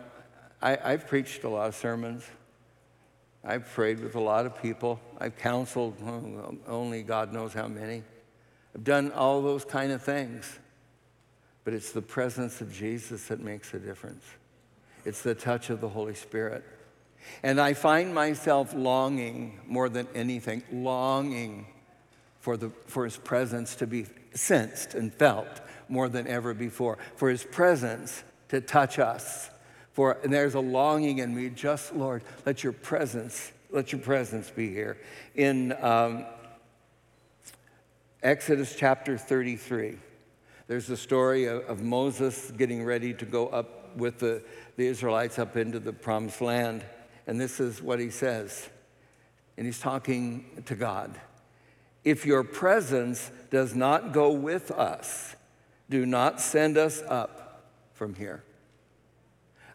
[0.63, 2.25] I, I've preached a lot of sermons.
[3.45, 5.01] I've prayed with a lot of people.
[5.19, 8.03] I've counseled oh, only God knows how many.
[8.75, 10.59] I've done all those kind of things.
[11.65, 14.25] But it's the presence of Jesus that makes a difference.
[15.05, 16.65] It's the touch of the Holy Spirit.
[17.43, 21.67] And I find myself longing more than anything, longing
[22.41, 27.29] for, the, for His presence to be sensed and felt more than ever before, for
[27.29, 29.51] His presence to touch us.
[29.93, 34.51] For and there's a longing in me, just Lord, let your presence, let your presence
[34.51, 34.99] be here.
[35.35, 36.27] In um,
[38.23, 39.97] Exodus chapter 33,
[40.69, 44.43] there's the story of, of Moses getting ready to go up with the,
[44.77, 46.85] the Israelites up into the promised land.
[47.31, 48.69] And this is what he says.
[49.57, 51.17] And he's talking to God.
[52.03, 55.37] If your presence does not go with us,
[55.89, 57.63] do not send us up
[57.93, 58.43] from here.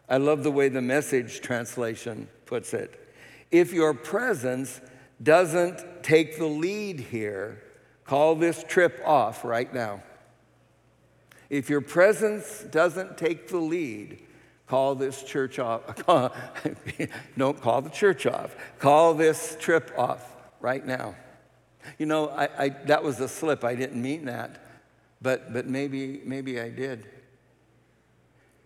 [0.06, 3.08] I love the way the message translation puts it.
[3.50, 4.82] If your presence
[5.22, 7.62] doesn't take the lead here,
[8.04, 10.02] call this trip off right now.
[11.48, 14.25] If your presence doesn't take the lead,
[14.66, 15.82] call this church off.
[17.38, 18.54] Don't call the church off.
[18.78, 21.14] Call this trip off right now.
[21.98, 23.64] You know, I, I, that was a slip.
[23.64, 24.64] I didn't mean that,
[25.22, 27.06] but, but maybe, maybe I did.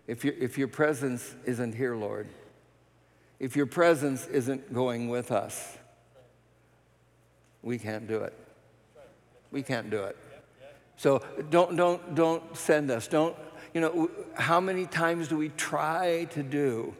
[0.07, 2.27] if, your if your presence isn't here, Lord,
[3.39, 5.77] if your presence isn't going with us,
[7.61, 8.33] we can't do it.
[9.51, 10.17] We can't do it.
[10.97, 13.07] So don't, don't, don't send us.
[13.07, 13.35] Don't,
[13.73, 16.93] you know, how many times do we try to do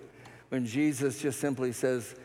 [0.49, 2.15] when Jesus just simply says,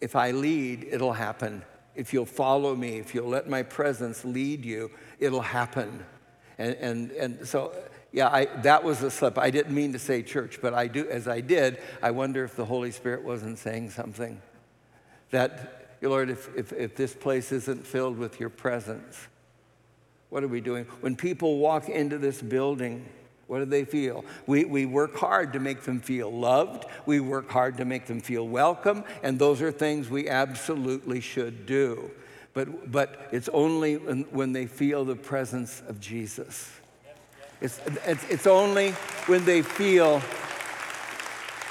[0.00, 1.62] if I lead, it'll happen.
[1.94, 6.04] If you'll follow me, if you'll let my presence lead you, it'll happen.
[6.58, 7.72] And, and, and so,
[8.12, 9.38] yeah, I, that was a slip.
[9.38, 12.56] I didn't mean to say church, but I do, as I did, I wonder if
[12.56, 14.40] the Holy Spirit wasn't saying something.
[15.30, 19.28] That, Lord, if, if, if this place isn't filled with your presence,
[20.28, 20.84] what are we doing?
[21.00, 23.06] When people walk into this building,
[23.46, 24.24] what do they feel?
[24.46, 26.84] We, we work hard to make them feel loved.
[27.06, 29.04] We work hard to make them feel welcome.
[29.22, 32.10] And those are things we absolutely should do.
[32.54, 36.72] But, but it's only when, they feel the presence of Jesus.
[37.60, 38.92] It's, it's, it's only
[39.26, 40.20] when they feel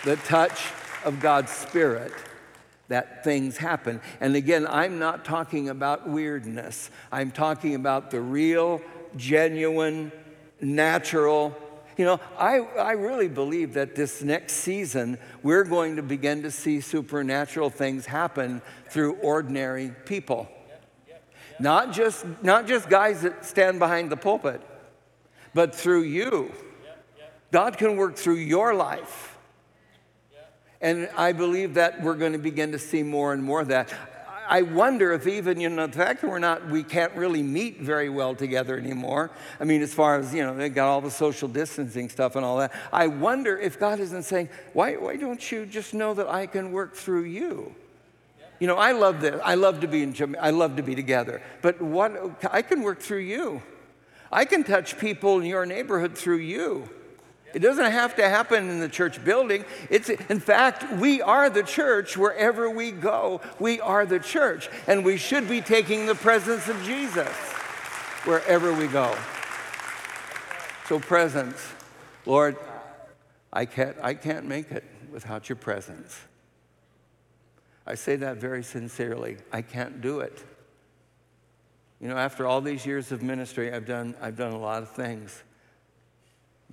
[0.05, 0.67] the touch
[1.03, 2.13] of God's Spirit
[2.87, 3.99] that things happen.
[4.21, 8.81] And again, I'm not talking about weirdness, I'm talking about the real,
[9.17, 10.11] genuine,
[10.61, 11.55] natural.
[11.97, 16.51] You know, I, I really believe that this next season, we're going to begin to
[16.51, 20.49] see supernatural things happen through ordinary people.
[21.57, 24.61] Not just, not just guys that stand behind the pulpit,
[25.53, 26.51] but through you.
[27.51, 29.37] God can work through your life.
[30.81, 33.93] And I believe that we're going to begin to see more and more of that.
[34.47, 37.81] I wonder if even, you know, the fact that we're not, we can't really meet
[37.81, 39.31] very well together anymore.
[39.59, 42.45] I mean, as far as, you know, they got all the social distancing stuff and
[42.45, 42.71] all that.
[42.93, 46.71] I wonder if God isn't saying, why, why don't you just know that I can
[46.71, 47.73] work through you?
[48.59, 49.39] You know, I love this.
[49.43, 51.41] I love to be in, I love to be together.
[51.61, 53.61] But what, I can work through you.
[54.31, 56.89] I can touch people in your neighborhood through you.
[57.55, 59.63] It doesn't have to happen in the church building.
[59.89, 63.39] It's, in fact, we are the church wherever we go.
[63.59, 67.29] We are the church, and we should be taking the presence of Jesus
[68.25, 69.17] wherever we go.
[70.89, 71.55] So, presence,
[72.25, 72.57] Lord,
[73.53, 76.19] I can't, I can't make it without your presence.
[77.87, 79.37] I say that very sincerely.
[79.53, 80.43] I can't do it.
[82.01, 84.89] You know, after all these years of ministry, I've done, I've done a lot of
[84.89, 85.41] things.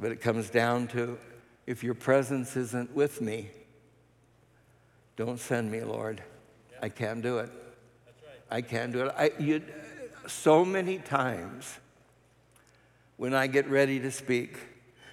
[0.02, 1.16] But it comes down to
[1.64, 3.50] if your presence isn't with me,
[5.14, 6.20] don't send me, Lord.
[6.82, 7.50] I can't do it.
[8.50, 9.14] I can't do it.
[9.16, 9.62] I, you,
[10.26, 11.78] so many times
[13.16, 14.58] when I get ready to speak,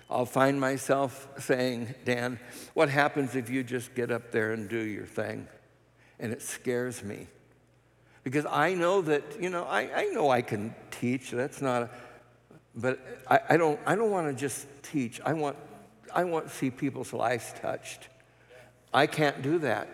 [0.10, 2.40] I'll find myself saying, Dan,
[2.74, 5.48] what happens if you just get up there and do your thing?
[6.20, 7.28] And it scares me.
[8.24, 11.30] Because I know that, you know, I, I know I can teach.
[11.30, 11.90] That's not, a,
[12.80, 13.00] but
[13.30, 15.20] I, I don't, I don't want to just teach.
[15.26, 15.56] I want,
[16.14, 18.08] I want to see people's lives touched.
[18.94, 19.94] I can't do that.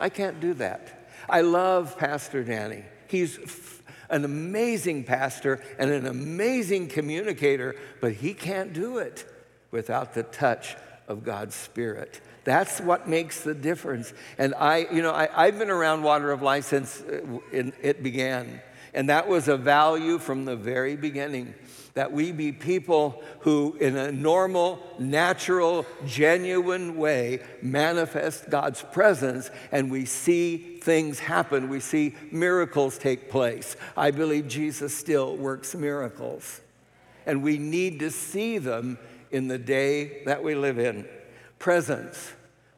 [0.00, 1.08] I can't do that.
[1.28, 2.84] I love Pastor Danny.
[3.08, 9.24] He's f- an amazing pastor and an amazing communicator, but he can't do it
[9.70, 10.76] without the touch
[11.08, 12.20] of God's Spirit.
[12.44, 14.12] That's what makes the difference.
[14.38, 18.60] And I, you know, I, have been around Water of Life since uh, it began.
[18.94, 21.54] And that was a value from the very beginning
[21.94, 29.90] that we be people who, in a normal, natural, genuine way, manifest God's presence and
[29.90, 31.68] we see things happen.
[31.68, 33.76] We see miracles take place.
[33.96, 36.60] I believe Jesus still works miracles.
[37.26, 38.98] And we need to see them
[39.30, 41.06] in the day that we live in.
[41.58, 42.32] Presence.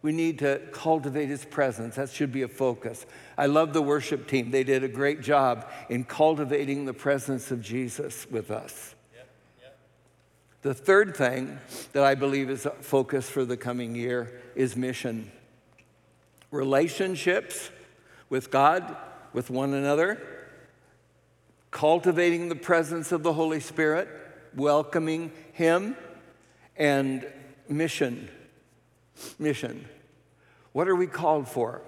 [0.04, 1.96] We need to cultivate his presence.
[1.96, 3.06] That should be a focus.
[3.38, 4.50] I love the worship team.
[4.50, 8.94] They did a great job in cultivating the presence of Jesus with us.
[10.60, 11.58] The third thing
[11.94, 15.32] that I believe is a focus for the coming year is mission.
[16.50, 17.70] Relationships
[18.28, 18.94] with God,
[19.32, 20.20] with one another,
[21.70, 24.08] cultivating the presence of the Holy Spirit,
[24.54, 25.96] welcoming Him,
[26.76, 27.26] and
[27.70, 28.28] mission.
[29.38, 29.88] Mission.
[30.72, 31.82] What are we called for?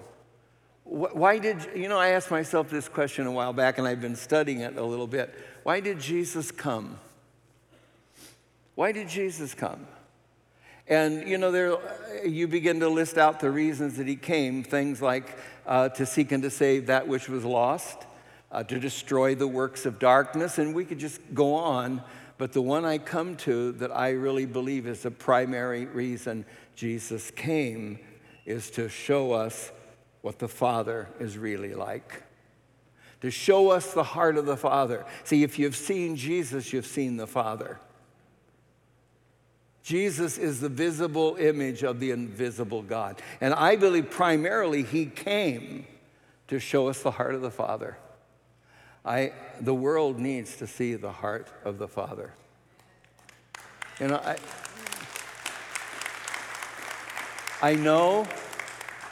[0.83, 4.15] Why did, you know, I asked myself this question a while back and I've been
[4.15, 5.33] studying it a little bit.
[5.63, 6.97] Why did Jesus come?
[8.75, 9.85] Why did Jesus come?
[10.87, 11.77] And you know, there
[12.25, 14.63] you begin to list out the reasons that he came.
[14.63, 18.05] Things like uh, to seek and to save that which was lost,
[18.51, 22.01] uh, to destroy the works of darkness, and we could just go on.
[22.37, 26.45] But the one I come to that I really believe is the primary reason
[26.77, 27.97] Jesus came
[28.45, 29.71] is to show us
[30.21, 32.21] what the Father is really like.
[33.21, 35.03] To show us the heart of the Father.
[35.23, 37.79] See, if you've seen Jesus, you've seen the Father.
[39.81, 43.19] Jesus is the visible image of the invisible God.
[43.41, 45.87] And I believe primarily he came
[46.47, 47.97] to show us the heart of the Father.
[49.03, 52.33] I, the world needs to see the heart of the Father.
[53.99, 54.37] You know, I,
[57.61, 58.27] I know,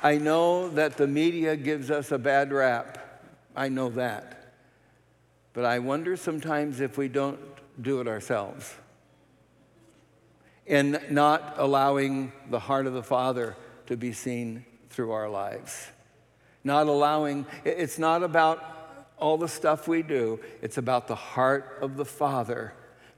[0.03, 3.23] I know that the media gives us a bad rap.
[3.55, 4.53] I know that.
[5.53, 7.39] But I wonder sometimes if we don't
[7.81, 8.75] do it ourselves
[10.65, 13.55] in not allowing the heart of the Father
[13.87, 15.87] to be seen through our lives.
[16.63, 21.97] Not allowing, it's not about all the stuff we do, it's about the heart of
[21.97, 22.73] the Father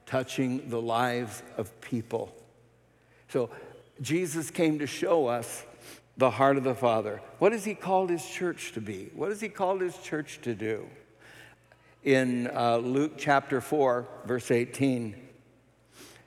[0.06, 2.34] touching the lives of people.
[3.28, 3.50] So
[4.00, 5.64] Jesus came to show us
[6.16, 7.20] the heart of the Father.
[7.38, 9.10] What has He called His church to be?
[9.14, 10.88] What has He called His church to do?
[12.04, 15.14] In uh, Luke chapter 4, verse 18,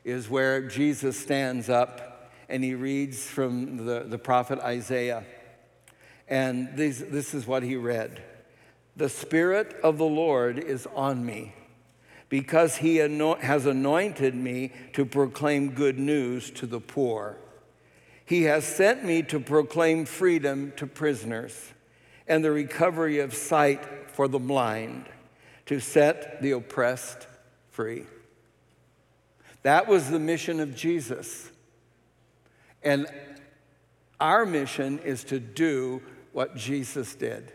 [0.04, 2.12] is where Jesus stands up
[2.50, 5.24] and he reads from the, the prophet Isaiah.
[6.28, 8.22] And this, this is what he read
[8.98, 11.56] The Spirit of the Lord is on me
[12.30, 17.38] because he has anointed me to proclaim good news to the poor.
[18.32, 21.74] He has sent me to proclaim freedom to prisoners
[22.26, 25.10] and the recovery of sight for the blind,
[25.66, 27.28] to set the oppressed
[27.72, 28.06] free.
[29.64, 31.52] That was the mission of Jesus.
[32.82, 33.06] And
[34.18, 36.02] our mission is to do
[36.32, 37.52] what Jesus did.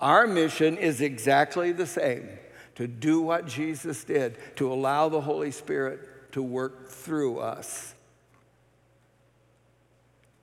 [0.00, 2.28] Our mission is exactly the same
[2.74, 7.94] to do what Jesus did, to allow the Holy Spirit to work through us.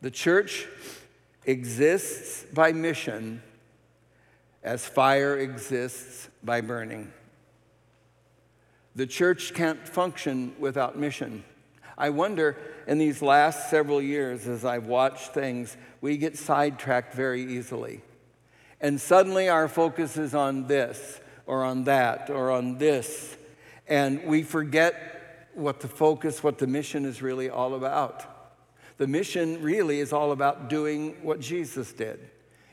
[0.01, 0.67] The church
[1.45, 3.41] exists by mission
[4.63, 7.11] as fire exists by burning.
[8.95, 11.43] The church can't function without mission.
[11.97, 17.41] I wonder in these last several years, as I've watched things, we get sidetracked very
[17.41, 18.01] easily.
[18.79, 23.35] And suddenly our focus is on this or on that or on this.
[23.87, 28.36] And we forget what the focus, what the mission is really all about.
[28.97, 32.19] The mission really is all about doing what Jesus did.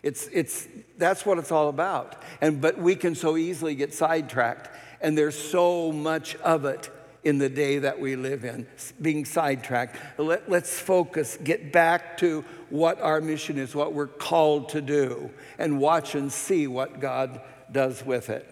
[0.03, 0.68] It's, it's,
[0.99, 2.22] that's what it's all about.
[2.41, 4.70] And, but we can so easily get sidetracked,
[5.01, 6.91] and there's so much of it
[7.25, 8.66] in the day that we live in,
[9.01, 9.97] being sidetracked.
[10.18, 15.31] Let, let's focus, get back to what our mission is, what we're called to do,
[15.59, 17.41] and watch and see what God
[17.72, 18.47] does with it.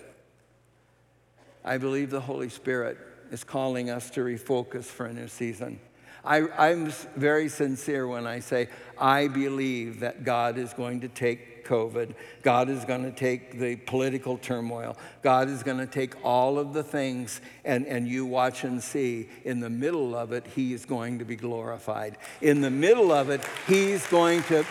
[1.64, 2.98] I believe the Holy Spirit
[3.30, 5.78] is calling us to refocus for a new season.
[6.24, 8.68] I, am very sincere when I say
[8.98, 12.14] I believe that God is going to take COVID.
[12.42, 14.96] God is going to take the political turmoil.
[15.22, 19.28] God is going to take all of the things, and, and you watch and see.
[19.44, 22.18] In the middle of it, He is going to be glorified.
[22.40, 24.64] In the middle of it, He's going to.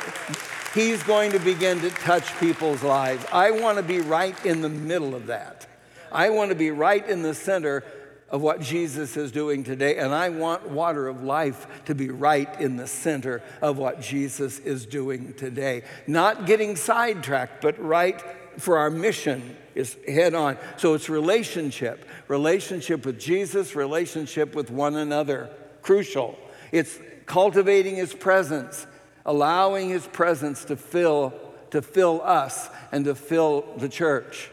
[0.74, 3.26] He's going to begin to touch people's lives.
[3.34, 5.68] I want to be right in the middle of that.
[6.10, 7.84] I want to be right in the center
[8.32, 9.98] of what Jesus is doing today.
[9.98, 14.58] And I want water of life to be right in the center of what Jesus
[14.60, 15.84] is doing today.
[16.08, 18.24] Not getting sidetracked, but right
[18.58, 20.58] for our mission is head on.
[20.78, 25.50] So it's relationship, relationship with Jesus, relationship with one another.
[25.82, 26.38] Crucial.
[26.72, 28.88] It's cultivating his presence,
[29.26, 31.34] allowing his presence to fill
[31.72, 34.52] to fill us and to fill the church.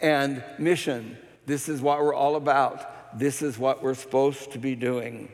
[0.00, 1.16] And mission.
[1.44, 5.32] This is what we're all about this is what we're supposed to be doing.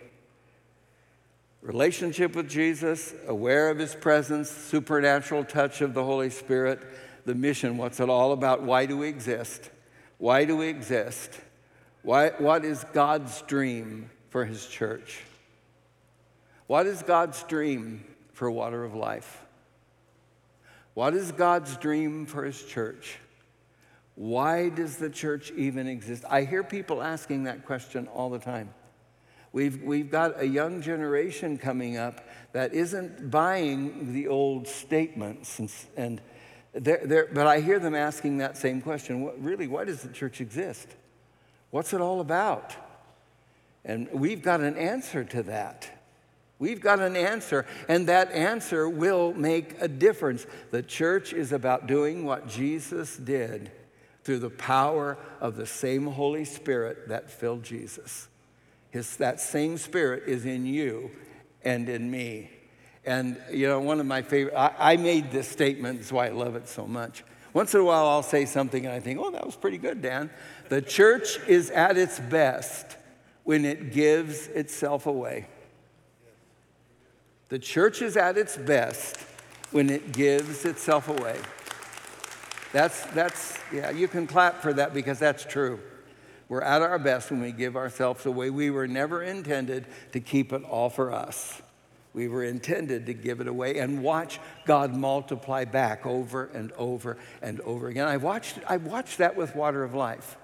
[1.61, 6.81] Relationship with Jesus, aware of his presence, supernatural touch of the Holy Spirit,
[7.25, 8.63] the mission, what's it all about?
[8.63, 9.71] Why do we exist?
[10.19, 11.41] Why do we exist?
[12.03, 15.23] Why, what is God's dream for his church?
[16.67, 19.45] What is God's dream for water of life?
[20.95, 23.19] What is God's dream for his church?
[24.15, 26.25] Why does the church even exist?
[26.29, 28.71] I hear people asking that question all the time.
[29.53, 35.59] We've, we've got a young generation coming up that isn't buying the old statements.
[35.59, 36.21] And, and
[36.73, 40.13] they're, they're, but I hear them asking that same question what, really, why does the
[40.13, 40.89] church exist?
[41.71, 42.75] What's it all about?
[43.85, 45.91] And we've got an answer to that.
[46.59, 50.47] We've got an answer, and that answer will make a difference.
[50.71, 53.73] The church is about doing what Jesus did
[54.25, 58.29] through the power of the same Holy Spirit that filled Jesus.
[58.91, 61.11] His, that same Spirit is in you
[61.65, 62.51] and in me.
[63.05, 66.31] And, you know, one of my favorite, I, I made this statement, that's why I
[66.31, 67.25] love it so much.
[67.53, 70.01] Once in a while, I'll say something and I think, oh, that was pretty good,
[70.01, 70.31] Dan.
[70.69, 72.97] The church is at its best
[73.45, 75.49] when it gives itself away.
[77.49, 79.19] The church is at its best
[79.73, 81.39] when it gives itself away.
[82.73, 85.79] That's, that's, yeah, you can clap for that because that's true.
[86.49, 88.51] We're at our best when we give ourselves away.
[88.51, 91.63] We were never intended to keep it all for us.
[92.15, 97.17] We were intended to give it away and watch God multiply back over and over
[97.41, 98.07] and over again.
[98.07, 100.37] I watched, I watched that with Water of Life,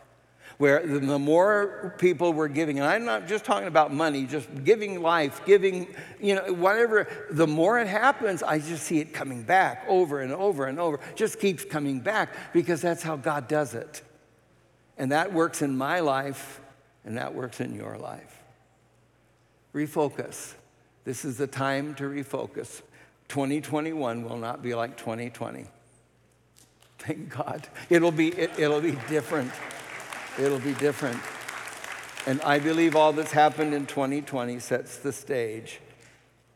[0.58, 5.00] where the, more people were giving, and I'm not just talking about money, just giving
[5.00, 5.86] life, giving,
[6.20, 10.32] you know, whatever, the more it happens, I just see it coming back over and
[10.32, 10.98] over and over.
[11.14, 14.02] Just keeps coming back because that's how God does it.
[14.98, 16.60] And that works in my life,
[17.04, 18.42] and that works in your life.
[19.72, 20.54] Refocus.
[21.04, 22.82] This is the time to refocus.
[23.28, 25.66] 2021 will not be like 2020.
[26.98, 27.68] Thank God.
[27.88, 29.52] It'll be, it, it'll be different.
[30.38, 31.20] It'll be different.
[32.26, 35.80] And I believe all that's happened in 2020 sets the stage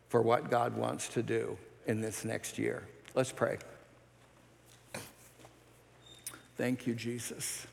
[0.09, 2.85] for what God wants to do in this next year.
[3.15, 3.59] Let's pray.
[6.57, 7.67] Thank you, Jesus.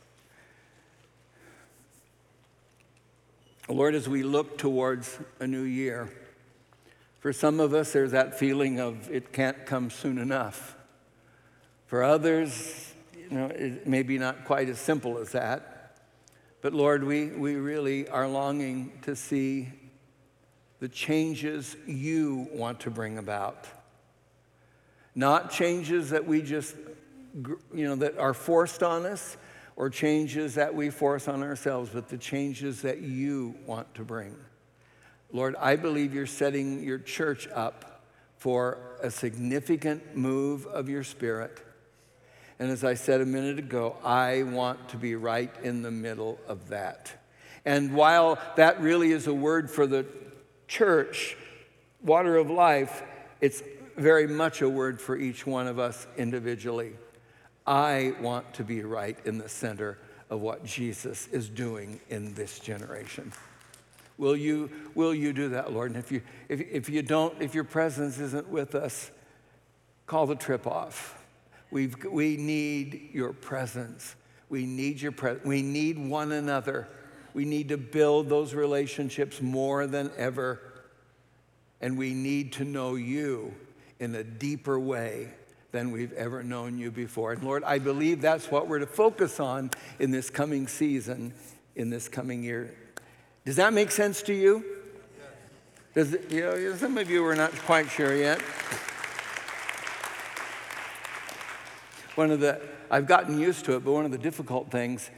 [3.68, 6.10] Lord, as we look towards a new year,
[7.20, 10.76] for some of us, there's that feeling of it can't come soon enough.
[11.86, 15.69] For others, you know, it may be not quite as simple as that.
[16.62, 19.70] But Lord, we, we really are longing to see
[20.80, 23.68] the changes you want to bring about.
[25.16, 26.76] Not changes that we just,
[27.74, 29.38] you know, that are forced on us
[29.76, 34.36] or changes that we force on ourselves, but the changes that you want to bring.
[35.32, 38.04] Lord, I believe you're setting your church up
[38.38, 41.62] for a significant move of your spirit.
[42.60, 46.38] And as I said a minute ago, I want to be right in the middle
[46.48, 47.12] of that.
[47.66, 50.06] And while that really is a word for the
[50.68, 51.38] church,
[52.04, 53.02] water of life,
[53.40, 53.64] it's
[53.96, 56.94] very much a word for each one of us individually.
[57.66, 59.98] I want to be right in the center
[60.30, 63.32] of what Jesus is doing in this generation.
[64.18, 65.92] Will you, will you do that, Lord?
[65.92, 69.12] And if you, if, if you don't, if your presence isn't with us,
[70.08, 71.19] call the trip off.
[71.72, 74.16] We've, we need your presence.
[74.50, 75.46] We need your presence.
[75.46, 76.88] We need one another.
[77.34, 80.60] We need to build those relationships more than ever.
[81.82, 83.54] And we need to know you
[84.00, 85.30] in a deeper way
[85.72, 87.34] than we've ever known you before.
[87.34, 89.70] And Lord, I believe that's what we're to focus on
[90.00, 91.34] in this coming season,
[91.76, 92.76] in this coming year.
[93.46, 94.66] Does that make sense to you?
[95.94, 98.42] Does it, you know, some of you are not quite sure yet.
[102.16, 105.10] One of the, I've gotten used to it, but one of the difficult things,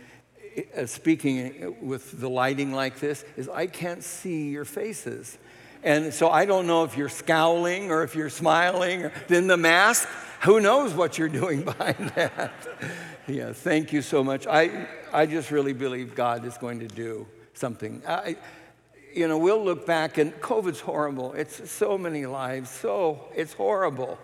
[0.77, 5.37] uh, speaking with the lighting like this, is I can't see your faces.
[5.83, 9.05] And so I don't know if you're scowling or if you're smiling.
[9.05, 10.07] Or, then the mask,
[10.41, 12.53] who knows what you're doing behind that?
[13.27, 14.45] yeah, thank you so much.
[14.47, 18.01] I, I just really believe God is going to do something.
[18.07, 18.37] I,
[19.13, 21.33] you know, we'll look back and COVID's horrible.
[21.33, 24.17] It's so many lives, so it's horrible.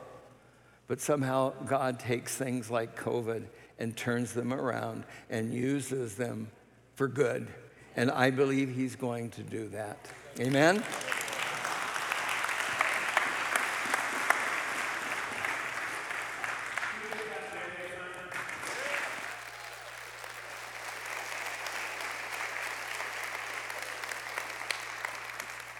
[0.87, 3.45] But somehow God takes things like COVID
[3.77, 6.49] and turns them around and uses them
[6.95, 7.47] for good.
[7.95, 9.97] And I believe He's going to do that.
[10.39, 10.83] Amen?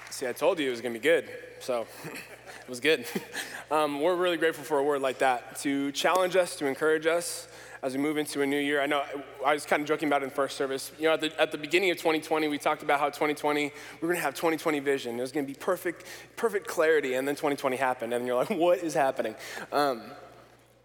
[0.10, 1.30] See, I told you it was going to be good,
[1.60, 1.86] so
[2.68, 3.06] it was good.
[3.70, 7.50] Um, we're really grateful for a word like that to challenge us, to encourage us
[7.84, 8.82] as we move into a new year.
[8.82, 9.04] I know
[9.46, 10.94] I was kind of joking about it in first service.
[10.98, 13.72] You know, at the, at the beginning of 2020, we talked about how 2020, we
[14.00, 15.18] were going to have 2020 vision.
[15.18, 16.06] It was going to be perfect,
[16.38, 19.36] perfect clarity, and then 2020 happened, and you're like, what is happening?
[19.74, 20.02] Um,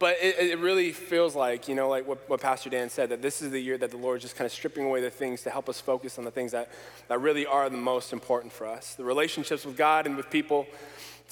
[0.02, 3.22] but it, it, really feels like, you know, like what, what, Pastor Dan said, that
[3.22, 5.42] this is the year that the Lord is just kind of stripping away the things
[5.42, 6.70] to help us focus on the things that,
[7.06, 10.66] that really are the most important for us the relationships with God and with people,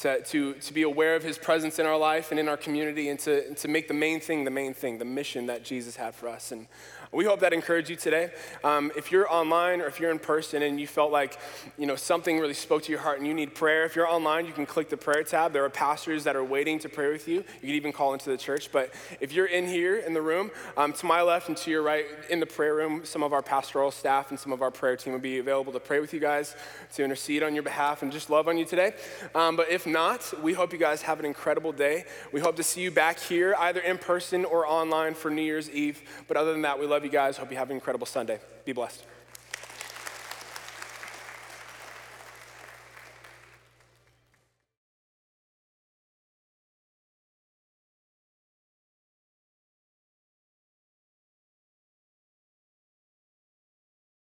[0.00, 3.08] to, to, to be aware of his presence in our life and in our community,
[3.08, 5.96] and to, and to make the main thing the main thing, the mission that Jesus
[5.96, 6.52] had for us.
[6.52, 6.66] And
[7.12, 8.30] we hope that encouraged you today.
[8.62, 11.38] Um, if you're online or if you're in person and you felt like
[11.76, 14.46] you know something really spoke to your heart and you need prayer, if you're online,
[14.46, 15.52] you can click the prayer tab.
[15.52, 17.36] There are pastors that are waiting to pray with you.
[17.36, 18.70] You can even call into the church.
[18.70, 21.82] But if you're in here in the room, um, to my left and to your
[21.82, 24.96] right in the prayer room, some of our pastoral staff and some of our prayer
[24.96, 26.54] team will be available to pray with you guys,
[26.94, 28.94] to intercede on your behalf, and just love on you today.
[29.34, 32.04] Um, but if not, we hope you guys have an incredible day.
[32.30, 35.68] We hope to see you back here, either in person or online for New Year's
[35.70, 36.02] Eve.
[36.28, 37.38] But other than that, we love you guys.
[37.38, 38.38] Hope you have an incredible Sunday.
[38.66, 39.06] Be blessed.